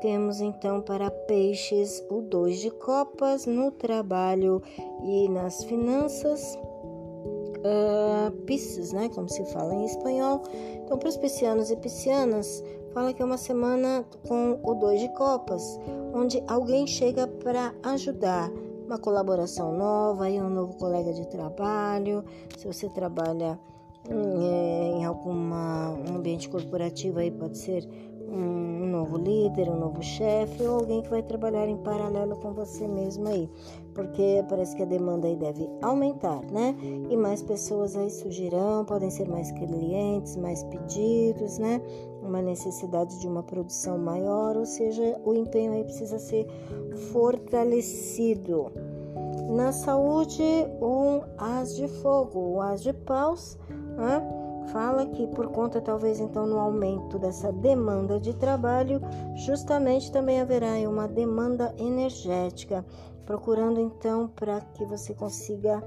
Temos 0.00 0.40
então 0.40 0.80
para 0.80 1.10
peixes 1.10 2.00
o 2.08 2.20
dois 2.20 2.60
de 2.60 2.70
copas 2.70 3.44
no 3.44 3.72
trabalho 3.72 4.62
e 5.02 5.28
nas 5.28 5.64
finanças. 5.64 6.56
Uh, 7.58 8.30
Pisces, 8.46 8.92
né? 8.92 9.08
Como 9.12 9.28
se 9.28 9.44
fala 9.46 9.74
em 9.74 9.84
espanhol. 9.84 10.42
Então, 10.84 10.96
para 10.96 11.08
os 11.08 11.16
piscianos 11.16 11.68
e 11.72 11.76
piscianas, 11.76 12.62
fala 12.94 13.12
que 13.12 13.20
é 13.20 13.24
uma 13.24 13.38
semana 13.38 14.04
com 14.28 14.60
o 14.62 14.74
dois 14.74 15.00
de 15.00 15.08
copas, 15.14 15.80
onde 16.14 16.40
alguém 16.46 16.86
chega 16.86 17.26
para 17.26 17.74
ajudar 17.82 18.48
uma 18.86 18.98
colaboração 18.98 19.76
nova 19.76 20.30
e 20.30 20.40
um 20.40 20.48
novo 20.48 20.76
colega 20.76 21.12
de 21.12 21.26
trabalho. 21.26 22.24
Se 22.56 22.64
você 22.64 22.88
trabalha 22.90 23.58
em, 24.10 25.04
alguma 25.04 25.90
um 25.90 26.16
ambiente 26.16 26.48
corporativo 26.48 27.18
aí 27.18 27.30
pode 27.30 27.58
ser 27.58 27.86
um 28.32 28.86
novo 28.86 29.18
líder, 29.18 29.68
um 29.68 29.78
novo 29.78 30.02
chefe 30.02 30.62
ou 30.62 30.76
alguém 30.80 31.02
que 31.02 31.10
vai 31.10 31.22
trabalhar 31.22 31.68
em 31.68 31.76
paralelo 31.76 32.36
com 32.36 32.52
você 32.52 32.88
mesmo 32.88 33.28
aí, 33.28 33.48
porque 33.94 34.42
parece 34.48 34.74
que 34.74 34.82
a 34.82 34.86
demanda 34.86 35.26
aí 35.28 35.36
deve 35.36 35.68
aumentar, 35.82 36.40
né? 36.50 36.74
E 37.10 37.16
mais 37.16 37.42
pessoas 37.42 37.94
aí 37.94 38.10
surgirão, 38.10 38.86
podem 38.86 39.10
ser 39.10 39.28
mais 39.28 39.52
clientes, 39.52 40.36
mais 40.36 40.64
pedidos, 40.64 41.58
né? 41.58 41.82
Uma 42.22 42.40
necessidade 42.40 43.20
de 43.20 43.28
uma 43.28 43.42
produção 43.42 43.98
maior, 43.98 44.56
ou 44.56 44.64
seja, 44.64 45.20
o 45.24 45.34
empenho 45.34 45.72
aí 45.72 45.84
precisa 45.84 46.18
ser 46.18 46.46
fortalecido. 47.12 48.72
Na 49.50 49.72
saúde, 49.72 50.42
um 50.80 51.20
as 51.36 51.76
de 51.76 51.86
fogo, 51.86 52.54
o 52.54 52.60
as 52.60 52.82
de 52.82 52.92
paus, 52.94 53.58
fala 54.72 55.06
que 55.06 55.26
por 55.26 55.48
conta 55.48 55.80
talvez 55.80 56.20
então 56.20 56.46
no 56.46 56.58
aumento 56.58 57.18
dessa 57.18 57.52
demanda 57.52 58.18
de 58.18 58.34
trabalho, 58.34 59.00
justamente 59.34 60.10
também 60.10 60.40
haverá 60.40 60.74
uma 60.88 61.06
demanda 61.06 61.74
energética, 61.78 62.84
procurando 63.26 63.80
então 63.80 64.28
para 64.28 64.60
que 64.60 64.84
você 64.84 65.14
consiga 65.14 65.82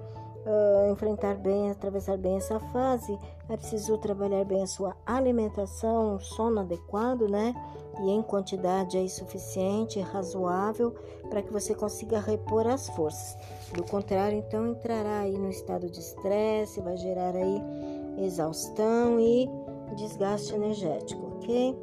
uh, 0.46 0.92
enfrentar 0.92 1.36
bem, 1.36 1.72
atravessar 1.72 2.18
bem 2.18 2.38
essa 2.38 2.60
fase, 2.60 3.18
é 3.50 3.58
preciso 3.58 3.98
trabalhar 3.98 4.46
bem 4.46 4.64
a 4.64 4.68
sua 4.68 4.96
alimentação, 5.06 6.20
sono 6.20 6.62
adequado, 6.62 7.28
né? 7.28 7.54
E 8.00 8.10
em 8.10 8.22
quantidade 8.22 8.98
aí 8.98 9.08
suficiente, 9.08 10.00
razoável, 10.00 10.94
para 11.30 11.42
que 11.42 11.52
você 11.52 11.74
consiga 11.74 12.20
repor 12.20 12.68
as 12.68 12.90
forças. 12.90 13.38
Do 13.74 13.84
contrário, 13.84 14.38
então 14.38 14.68
entrará 14.68 15.20
aí 15.20 15.38
no 15.38 15.50
estado 15.50 15.90
de 15.90 16.00
estresse, 16.00 16.82
vai 16.82 16.98
gerar 16.98 17.36
aí 17.36 17.62
exaustão 18.18 19.20
e 19.20 19.50
desgaste 19.96 20.54
energético, 20.54 21.26
ok? 21.36 21.78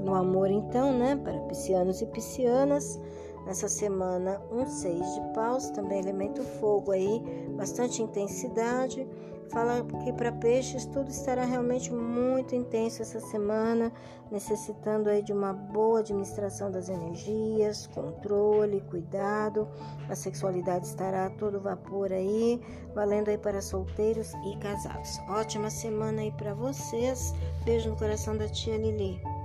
No 0.00 0.14
amor, 0.14 0.50
então, 0.50 0.92
né, 0.96 1.16
para 1.16 1.38
piscianos 1.40 2.00
e 2.00 2.06
piscianas, 2.06 3.00
nessa 3.44 3.68
semana 3.68 4.40
um 4.52 4.66
seis 4.66 5.04
de 5.14 5.20
paus, 5.34 5.70
também 5.70 5.98
elemento 5.98 6.42
fogo 6.42 6.92
aí, 6.92 7.22
bastante 7.56 8.02
intensidade, 8.02 9.06
Fala 9.50 9.82
que 10.04 10.12
para 10.12 10.30
peixes 10.30 10.84
tudo 10.86 11.10
estará 11.10 11.44
realmente 11.44 11.92
muito 11.92 12.54
intenso 12.54 13.00
essa 13.00 13.18
semana, 13.18 13.90
necessitando 14.30 15.08
aí 15.08 15.22
de 15.22 15.32
uma 15.32 15.52
boa 15.52 16.00
administração 16.00 16.70
das 16.70 16.88
energias, 16.88 17.86
controle, 17.88 18.82
cuidado. 18.90 19.66
A 20.08 20.14
sexualidade 20.14 20.86
estará 20.86 21.26
a 21.26 21.30
todo 21.30 21.60
vapor 21.60 22.12
aí, 22.12 22.60
valendo 22.94 23.28
aí 23.28 23.38
para 23.38 23.62
solteiros 23.62 24.32
e 24.34 24.56
casados. 24.58 25.18
Ótima 25.30 25.70
semana 25.70 26.20
aí 26.20 26.32
para 26.32 26.52
vocês. 26.52 27.32
Beijo 27.64 27.90
no 27.90 27.96
coração 27.96 28.36
da 28.36 28.48
tia 28.48 28.76
Lili. 28.76 29.37